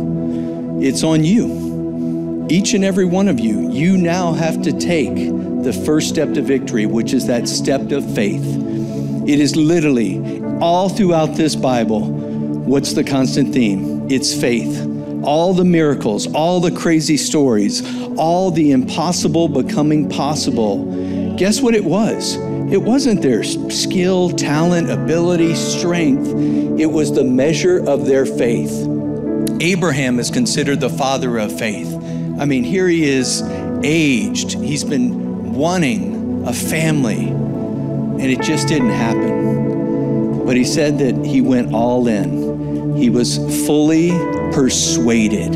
it's 0.82 1.04
on 1.04 1.24
you. 1.24 2.48
Each 2.50 2.74
and 2.74 2.84
every 2.84 3.06
one 3.06 3.28
of 3.28 3.40
you, 3.40 3.70
you 3.70 3.98
now 3.98 4.34
have 4.34 4.62
to 4.64 4.72
take 4.72 5.16
the 5.64 5.74
first 5.86 6.10
step 6.10 6.34
to 6.34 6.42
victory, 6.42 6.86
which 6.86 7.14
is 7.14 7.28
that 7.28 7.48
step 7.48 7.92
of 7.92 8.16
faith. 8.16 8.44
It 9.28 9.40
is 9.40 9.56
literally 9.56 10.42
all 10.62 10.90
throughout 10.90 11.36
this 11.36 11.56
Bible. 11.56 12.10
What's 12.10 12.94
the 12.94 13.04
constant 13.04 13.54
theme? 13.54 14.10
It's 14.10 14.34
faith. 14.34 14.86
All 15.24 15.54
the 15.54 15.66
miracles, 15.66 16.28
all 16.34 16.60
the 16.60 16.72
crazy 16.72 17.18
stories, 17.18 17.84
all 18.18 18.50
the 18.50 18.72
impossible 18.72 19.50
becoming 19.50 20.10
possible. 20.10 21.36
Guess 21.36 21.62
what 21.62 21.76
it 21.76 21.84
was? 21.84 22.36
It 22.72 22.82
wasn't 22.82 23.22
their 23.22 23.44
skill, 23.44 24.30
talent, 24.30 24.90
ability, 24.90 25.56
strength. 25.56 26.28
It 26.80 26.88
was 26.88 27.12
the 27.12 27.24
measure 27.24 27.80
of 27.88 28.06
their 28.06 28.26
faith. 28.26 28.99
Abraham 29.62 30.20
is 30.20 30.30
considered 30.30 30.80
the 30.80 30.90
father 30.90 31.38
of 31.38 31.58
faith. 31.58 31.94
I 32.40 32.46
mean, 32.46 32.64
here 32.64 32.88
he 32.88 33.04
is 33.10 33.44
aged, 33.84 34.54
he's 34.54 34.84
been 34.84 35.54
wanting 35.54 36.48
a 36.48 36.54
family, 36.54 37.28
and 37.28 38.22
it 38.22 38.42
just 38.42 38.68
didn't 38.68 38.92
happen. 38.92 40.46
But 40.46 40.56
he 40.56 40.64
said 40.64 41.00
that 41.00 41.26
he 41.26 41.42
went 41.42 41.74
all 41.74 42.08
in. 42.08 42.96
He 42.96 43.10
was 43.10 43.38
fully 43.68 44.10
persuaded 44.52 45.54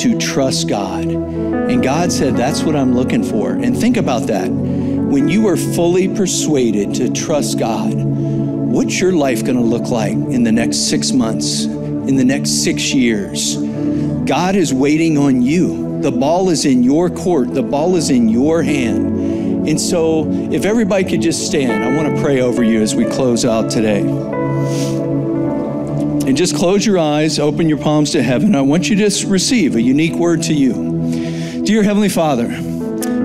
to 0.00 0.18
trust 0.18 0.68
God. 0.68 1.04
And 1.04 1.82
God 1.82 2.10
said, 2.10 2.36
That's 2.36 2.62
what 2.62 2.74
I'm 2.74 2.94
looking 2.94 3.22
for. 3.22 3.52
And 3.52 3.76
think 3.76 3.96
about 3.96 4.26
that. 4.28 4.48
When 4.50 5.28
you 5.28 5.46
are 5.48 5.56
fully 5.56 6.08
persuaded 6.08 6.94
to 6.96 7.10
trust 7.10 7.58
God, 7.58 7.94
what's 7.94 9.00
your 9.00 9.12
life 9.12 9.44
going 9.44 9.56
to 9.56 9.62
look 9.62 9.88
like 9.88 10.12
in 10.12 10.44
the 10.44 10.52
next 10.52 10.88
six 10.88 11.12
months, 11.12 11.66
in 12.08 12.16
the 12.16 12.24
next 12.24 12.64
six 12.64 12.92
years. 12.94 13.58
God 14.24 14.56
is 14.56 14.72
waiting 14.72 15.18
on 15.18 15.42
you. 15.42 16.00
The 16.00 16.10
ball 16.10 16.48
is 16.48 16.64
in 16.64 16.82
your 16.82 17.10
court, 17.10 17.52
the 17.52 17.62
ball 17.62 17.96
is 17.96 18.08
in 18.08 18.30
your 18.30 18.62
hand. 18.62 19.68
And 19.68 19.78
so, 19.78 20.26
if 20.50 20.64
everybody 20.64 21.04
could 21.04 21.20
just 21.20 21.46
stand, 21.46 21.84
I 21.84 21.94
want 21.94 22.16
to 22.16 22.22
pray 22.22 22.40
over 22.40 22.62
you 22.62 22.80
as 22.80 22.94
we 22.94 23.04
close 23.04 23.44
out 23.44 23.70
today. 23.70 24.00
And 26.26 26.34
just 26.34 26.56
close 26.56 26.86
your 26.86 26.98
eyes, 26.98 27.38
open 27.38 27.68
your 27.68 27.76
palms 27.76 28.12
to 28.12 28.22
heaven. 28.22 28.54
I 28.54 28.62
want 28.62 28.88
you 28.88 28.96
to 28.96 29.26
receive 29.26 29.76
a 29.76 29.82
unique 29.82 30.14
word 30.14 30.42
to 30.44 30.54
you. 30.54 31.62
Dear 31.62 31.82
Heavenly 31.82 32.08
Father, 32.08 32.48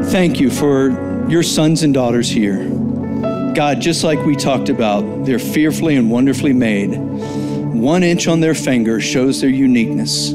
thank 0.08 0.42
you 0.42 0.50
for 0.52 0.90
your 1.30 1.44
sons 1.44 1.84
and 1.84 1.94
daughters 1.94 2.30
here. 2.30 2.68
God, 3.54 3.80
just 3.80 4.04
like 4.04 4.20
we 4.26 4.36
talked 4.36 4.68
about, 4.68 5.26
they're 5.26 5.40
fearfully 5.40 5.96
and 5.96 6.12
wonderfully 6.12 6.52
made. 6.52 7.00
One 7.84 8.02
inch 8.02 8.30
on 8.30 8.40
their 8.40 8.56
finger 8.56 9.02
shows 9.02 9.42
their 9.42 9.50
uniqueness. 9.50 10.32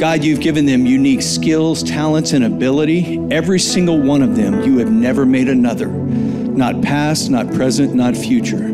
God, 0.00 0.24
you've 0.24 0.40
given 0.40 0.66
them 0.66 0.84
unique 0.84 1.22
skills, 1.22 1.84
talents, 1.84 2.32
and 2.32 2.42
ability. 2.42 3.24
Every 3.30 3.60
single 3.60 4.00
one 4.00 4.20
of 4.20 4.34
them, 4.34 4.64
you 4.64 4.78
have 4.78 4.90
never 4.90 5.24
made 5.24 5.48
another. 5.48 5.86
Not 5.86 6.82
past, 6.82 7.30
not 7.30 7.52
present, 7.52 7.94
not 7.94 8.16
future. 8.16 8.68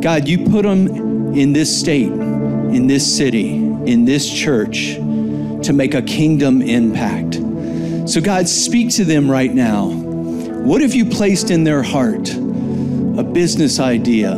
God, 0.00 0.26
you 0.26 0.50
put 0.50 0.62
them 0.62 0.88
in 1.32 1.52
this 1.52 1.78
state, 1.78 2.10
in 2.10 2.88
this 2.88 3.16
city, 3.16 3.54
in 3.54 4.04
this 4.04 4.28
church 4.28 4.94
to 4.96 5.72
make 5.72 5.94
a 5.94 6.02
kingdom 6.02 6.60
impact. 6.60 7.34
So, 8.10 8.20
God, 8.20 8.48
speak 8.48 8.90
to 8.96 9.04
them 9.04 9.30
right 9.30 9.54
now. 9.54 9.90
What 9.90 10.82
have 10.82 10.92
you 10.92 11.04
placed 11.04 11.52
in 11.52 11.62
their 11.62 11.84
heart? 11.84 12.30
A 12.34 13.22
business 13.22 13.78
idea, 13.78 14.34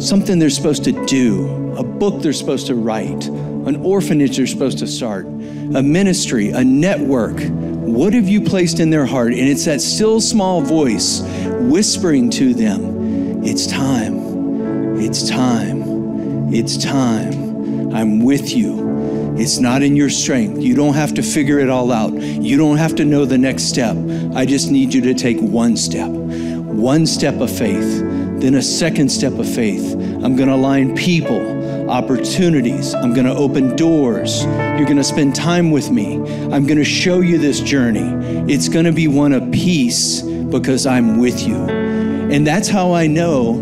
something 0.00 0.38
they're 0.38 0.48
supposed 0.48 0.84
to 0.84 1.04
do, 1.04 1.63
book 2.10 2.20
they're 2.20 2.34
supposed 2.34 2.66
to 2.66 2.74
write, 2.74 3.24
an 3.28 3.76
orphanage 3.76 4.36
they're 4.36 4.46
supposed 4.46 4.76
to 4.76 4.86
start, 4.86 5.24
a 5.24 5.82
ministry, 5.82 6.50
a 6.50 6.62
network. 6.62 7.40
What 7.40 8.12
have 8.12 8.28
you 8.28 8.42
placed 8.42 8.78
in 8.78 8.90
their 8.90 9.06
heart? 9.06 9.28
And 9.28 9.48
it's 9.48 9.64
that 9.64 9.80
still 9.80 10.20
small 10.20 10.60
voice 10.60 11.22
whispering 11.46 12.28
to 12.32 12.52
them, 12.52 13.42
It's 13.42 13.66
time, 13.66 15.00
it's 15.00 15.26
time, 15.30 16.52
it's 16.52 16.76
time. 16.76 17.94
I'm 17.94 18.22
with 18.22 18.54
you. 18.54 19.36
It's 19.38 19.58
not 19.58 19.82
in 19.82 19.96
your 19.96 20.10
strength. 20.10 20.60
You 20.60 20.74
don't 20.74 20.94
have 20.94 21.14
to 21.14 21.22
figure 21.22 21.58
it 21.58 21.70
all 21.70 21.90
out. 21.90 22.12
You 22.12 22.58
don't 22.58 22.76
have 22.76 22.96
to 22.96 23.06
know 23.06 23.24
the 23.24 23.38
next 23.38 23.62
step. 23.62 23.96
I 24.34 24.44
just 24.44 24.70
need 24.70 24.92
you 24.92 25.00
to 25.02 25.14
take 25.14 25.40
one 25.40 25.78
step, 25.78 26.10
one 26.10 27.06
step 27.06 27.40
of 27.40 27.50
faith, 27.50 28.02
then 28.40 28.56
a 28.56 28.62
second 28.62 29.08
step 29.08 29.32
of 29.38 29.48
faith. 29.48 29.94
I'm 29.94 30.36
going 30.36 30.48
to 30.48 30.54
align 30.54 30.94
people 30.94 31.53
opportunities. 31.94 32.92
I'm 32.92 33.14
going 33.14 33.26
to 33.26 33.34
open 33.34 33.76
doors. 33.76 34.42
You're 34.44 34.84
going 34.84 34.96
to 34.96 35.04
spend 35.04 35.32
time 35.32 35.70
with 35.70 35.92
me. 35.92 36.16
I'm 36.16 36.66
going 36.66 36.78
to 36.78 36.84
show 36.84 37.20
you 37.20 37.38
this 37.38 37.60
journey. 37.60 38.52
It's 38.52 38.68
going 38.68 38.84
to 38.84 38.92
be 38.92 39.06
one 39.06 39.32
of 39.32 39.52
peace 39.52 40.20
because 40.22 40.86
I'm 40.86 41.18
with 41.18 41.46
you. 41.46 41.54
And 41.54 42.44
that's 42.44 42.68
how 42.68 42.92
I 42.92 43.06
know 43.06 43.60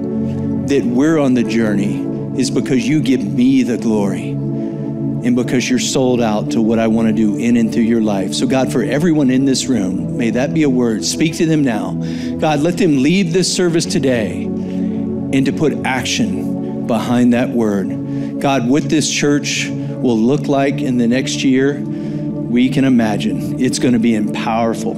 that 0.67 0.83
we're 0.83 1.19
on 1.19 1.35
the 1.35 1.43
journey 1.43 2.01
is 2.41 2.51
because 2.51 2.89
you 2.89 3.03
give 3.03 3.23
me 3.23 3.65
the 3.65 3.77
glory 3.77 4.31
and 4.31 5.37
because 5.37 5.69
you're 5.69 5.79
sold 5.79 6.23
out 6.23 6.53
to 6.53 6.63
what 6.63 6.79
I 6.79 6.87
want 6.87 7.09
to 7.09 7.13
do 7.13 7.37
in 7.37 7.59
and 7.59 7.71
through 7.71 7.83
your 7.83 8.01
life. 8.01 8.33
So, 8.33 8.47
God, 8.47 8.73
for 8.73 8.83
everyone 8.83 9.29
in 9.29 9.45
this 9.45 9.67
room, 9.67 10.17
may 10.17 10.31
that 10.31 10.55
be 10.55 10.63
a 10.63 10.71
word. 10.71 11.05
Speak 11.05 11.37
to 11.37 11.45
them 11.45 11.63
now. 11.63 11.93
God, 12.39 12.61
let 12.61 12.79
them 12.79 13.03
leave 13.03 13.35
this 13.35 13.55
service 13.55 13.85
today 13.85 14.45
and 14.45 15.45
to 15.45 15.53
put 15.53 15.75
action 15.85 16.87
behind 16.87 17.35
that 17.35 17.51
word. 17.51 18.02
God, 18.43 18.69
what 18.69 18.89
this 18.89 19.09
church 19.09 19.69
will 19.69 20.19
look 20.19 20.49
like 20.49 20.81
in 20.81 20.99
the 20.99 21.07
next 21.07 21.45
year, 21.45 21.79
we 21.81 22.69
can 22.69 22.85
imagine. 22.85 23.61
It's 23.61 23.79
going 23.79 23.93
to 23.93 24.01
be 24.01 24.21
powerful. 24.33 24.97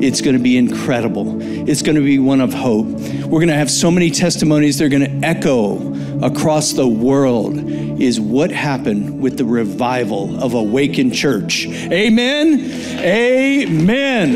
It's 0.00 0.20
going 0.20 0.36
to 0.36 0.42
be 0.42 0.56
incredible. 0.56 1.42
It's 1.68 1.82
going 1.82 1.96
to 1.96 2.00
be 2.00 2.20
one 2.20 2.40
of 2.40 2.54
hope. 2.54 2.86
We're 2.86 3.40
going 3.40 3.48
to 3.48 3.54
have 3.54 3.72
so 3.72 3.90
many 3.90 4.08
testimonies, 4.12 4.78
they're 4.78 4.88
going 4.88 5.20
to 5.20 5.26
echo 5.26 5.94
across 6.24 6.74
the 6.74 6.86
world. 6.86 7.58
Is 8.00 8.20
what 8.20 8.52
happened 8.52 9.20
with 9.20 9.36
the 9.36 9.44
revival 9.44 10.40
of 10.40 10.54
Awaken 10.54 11.10
Church. 11.10 11.66
Amen. 11.66 12.70
Amen. 13.00 14.34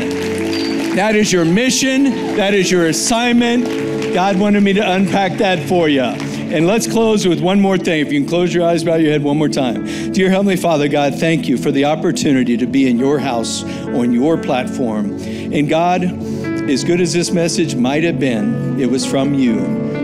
That 0.97 1.15
is 1.15 1.31
your 1.31 1.45
mission, 1.45 2.03
that 2.35 2.53
is 2.53 2.69
your 2.69 2.87
assignment. 2.87 3.63
God 4.13 4.37
wanted 4.37 4.61
me 4.61 4.73
to 4.73 4.91
unpack 4.91 5.37
that 5.37 5.69
for 5.69 5.87
you. 5.87 6.30
And 6.51 6.67
let's 6.67 6.85
close 6.85 7.25
with 7.25 7.39
one 7.39 7.61
more 7.61 7.77
thing. 7.77 8.01
If 8.05 8.11
you 8.11 8.19
can 8.19 8.27
close 8.27 8.53
your 8.53 8.67
eyes, 8.67 8.83
bow 8.83 8.95
your 8.95 9.09
head 9.09 9.23
one 9.23 9.37
more 9.37 9.47
time. 9.47 10.11
Dear 10.11 10.29
Heavenly 10.29 10.57
Father, 10.57 10.89
God, 10.89 11.15
thank 11.15 11.47
you 11.47 11.57
for 11.57 11.71
the 11.71 11.85
opportunity 11.85 12.57
to 12.57 12.67
be 12.67 12.89
in 12.89 12.99
your 12.99 13.19
house 13.19 13.63
on 13.63 14.11
your 14.11 14.37
platform. 14.37 15.13
And 15.21 15.69
God, 15.69 16.03
as 16.03 16.83
good 16.83 16.99
as 16.99 17.13
this 17.13 17.31
message 17.31 17.75
might 17.75 18.03
have 18.03 18.19
been, 18.19 18.77
it 18.81 18.91
was 18.91 19.05
from 19.05 19.33
you. 19.33 19.61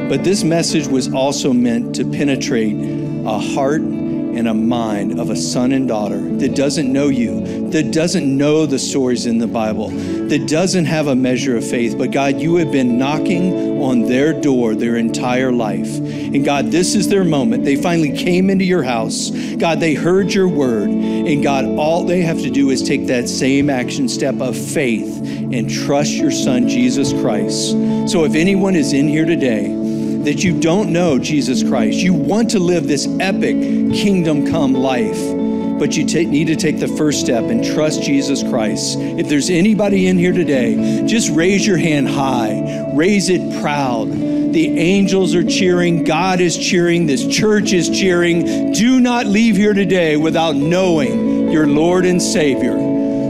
But 0.07 0.23
this 0.23 0.45
message 0.45 0.87
was 0.87 1.13
also 1.13 1.51
meant 1.51 1.93
to 1.97 2.09
penetrate 2.09 2.77
a 3.25 3.39
heart 3.39 3.81
and 3.81 4.47
a 4.47 4.53
mind 4.53 5.19
of 5.19 5.29
a 5.29 5.35
son 5.35 5.73
and 5.73 5.85
daughter 5.85 6.21
that 6.37 6.55
doesn't 6.55 6.89
know 6.89 7.09
you, 7.09 7.56
that 7.71 7.91
doesn't 7.91 8.37
know 8.37 8.65
the 8.65 8.79
stories 8.79 9.25
in 9.25 9.37
the 9.37 9.47
Bible, 9.47 9.89
that 9.89 10.47
doesn't 10.47 10.85
have 10.85 11.07
a 11.07 11.15
measure 11.15 11.55
of 11.57 11.67
faith. 11.67 11.97
But 11.97 12.11
God, 12.11 12.39
you 12.39 12.55
have 12.55 12.71
been 12.71 12.97
knocking 12.97 13.81
on 13.81 14.03
their 14.03 14.33
door 14.33 14.75
their 14.75 14.95
entire 14.95 15.51
life. 15.51 15.97
And 15.97 16.43
God, 16.43 16.67
this 16.67 16.95
is 16.95 17.07
their 17.09 17.23
moment. 17.23 17.63
They 17.63 17.75
finally 17.75 18.17
came 18.17 18.49
into 18.49 18.65
your 18.65 18.83
house. 18.83 19.31
God, 19.57 19.79
they 19.79 19.93
heard 19.93 20.33
your 20.33 20.47
word. 20.47 20.89
And 20.89 21.43
God, 21.43 21.65
all 21.65 22.03
they 22.03 22.21
have 22.21 22.39
to 22.39 22.49
do 22.49 22.69
is 22.69 22.81
take 22.83 23.07
that 23.07 23.27
same 23.29 23.69
action 23.69 24.07
step 24.09 24.39
of 24.41 24.57
faith 24.57 25.21
and 25.21 25.69
trust 25.69 26.11
your 26.11 26.31
son, 26.31 26.67
Jesus 26.67 27.13
Christ. 27.13 27.71
So 28.09 28.23
if 28.23 28.35
anyone 28.35 28.75
is 28.75 28.93
in 28.93 29.07
here 29.07 29.25
today, 29.25 29.73
that 30.23 30.43
you 30.43 30.59
don't 30.59 30.91
know 30.91 31.17
Jesus 31.17 31.63
Christ, 31.63 31.99
you 31.99 32.13
want 32.13 32.49
to 32.49 32.59
live 32.59 32.85
this 32.85 33.07
epic 33.19 33.55
kingdom 33.93 34.45
come 34.45 34.73
life, 34.73 35.17
but 35.79 35.95
you 35.95 36.03
need 36.25 36.47
to 36.47 36.55
take 36.55 36.79
the 36.79 36.87
first 36.87 37.19
step 37.19 37.45
and 37.45 37.63
trust 37.63 38.01
Jesus 38.01 38.43
Christ. 38.43 38.97
If 38.99 39.29
there's 39.29 39.49
anybody 39.49 40.07
in 40.07 40.17
here 40.17 40.33
today, 40.33 41.05
just 41.05 41.29
raise 41.31 41.65
your 41.65 41.77
hand 41.77 42.07
high, 42.07 42.91
raise 42.93 43.29
it 43.29 43.61
proud. 43.61 44.09
The 44.09 44.77
angels 44.79 45.35
are 45.35 45.43
cheering, 45.43 46.03
God 46.03 46.39
is 46.39 46.57
cheering, 46.57 47.05
this 47.05 47.27
church 47.27 47.73
is 47.73 47.89
cheering. 47.89 48.71
Do 48.71 48.99
not 48.99 49.25
leave 49.25 49.55
here 49.55 49.73
today 49.73 50.17
without 50.17 50.55
knowing 50.55 51.51
your 51.51 51.67
Lord 51.67 52.05
and 52.05 52.21
Savior. 52.21 52.75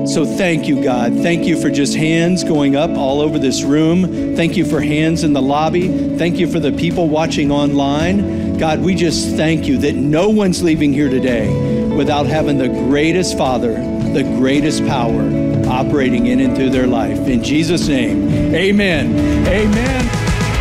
So 0.07 0.25
thank 0.25 0.67
you, 0.67 0.81
God. 0.81 1.13
Thank 1.15 1.45
you 1.45 1.61
for 1.61 1.69
just 1.69 1.93
hands 1.93 2.45
going 2.45 2.77
up 2.77 2.91
all 2.91 3.19
over 3.19 3.37
this 3.37 3.63
room. 3.63 4.35
Thank 4.37 4.55
you 4.55 4.63
for 4.63 4.79
hands 4.79 5.23
in 5.25 5.33
the 5.33 5.41
lobby. 5.41 6.17
Thank 6.17 6.37
you 6.37 6.49
for 6.49 6.61
the 6.61 6.71
people 6.71 7.09
watching 7.09 7.51
online. 7.51 8.57
God, 8.57 8.79
we 8.79 8.95
just 8.95 9.35
thank 9.35 9.67
you 9.67 9.77
that 9.79 9.95
no 9.95 10.29
one's 10.29 10.63
leaving 10.63 10.93
here 10.93 11.09
today 11.09 11.76
without 11.97 12.27
having 12.27 12.57
the 12.57 12.69
greatest 12.69 13.37
Father, 13.37 13.73
the 14.13 14.23
greatest 14.37 14.85
power 14.85 15.21
operating 15.67 16.27
in 16.27 16.39
and 16.39 16.55
through 16.55 16.69
their 16.69 16.87
life. 16.87 17.17
In 17.27 17.43
Jesus' 17.43 17.85
name, 17.87 18.29
amen. 18.55 19.47
Amen. 19.47 20.05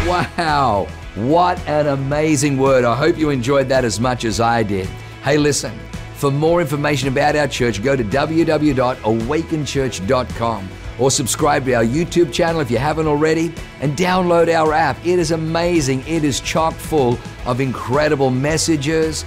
Wow. 0.08 0.88
What 1.14 1.60
an 1.68 1.86
amazing 1.88 2.56
word. 2.58 2.84
I 2.84 2.96
hope 2.96 3.18
you 3.18 3.28
enjoyed 3.30 3.68
that 3.68 3.84
as 3.84 4.00
much 4.00 4.24
as 4.24 4.40
I 4.40 4.62
did. 4.62 4.86
Hey, 5.22 5.36
listen. 5.36 5.78
For 6.14 6.30
more 6.30 6.62
information 6.62 7.08
about 7.08 7.36
our 7.36 7.46
church, 7.46 7.82
go 7.82 7.94
to 7.94 8.02
www.awakenchurch.com 8.02 10.68
or 10.98 11.10
subscribe 11.10 11.66
to 11.66 11.74
our 11.74 11.84
YouTube 11.84 12.32
channel 12.32 12.62
if 12.62 12.70
you 12.70 12.78
haven't 12.78 13.06
already 13.06 13.52
and 13.80 13.94
download 13.96 14.48
our 14.48 14.72
app. 14.72 14.96
It 15.04 15.18
is 15.18 15.32
amazing. 15.32 16.02
It 16.06 16.24
is 16.24 16.40
chock 16.40 16.72
full 16.72 17.18
of 17.44 17.60
incredible 17.60 18.30
messages, 18.30 19.26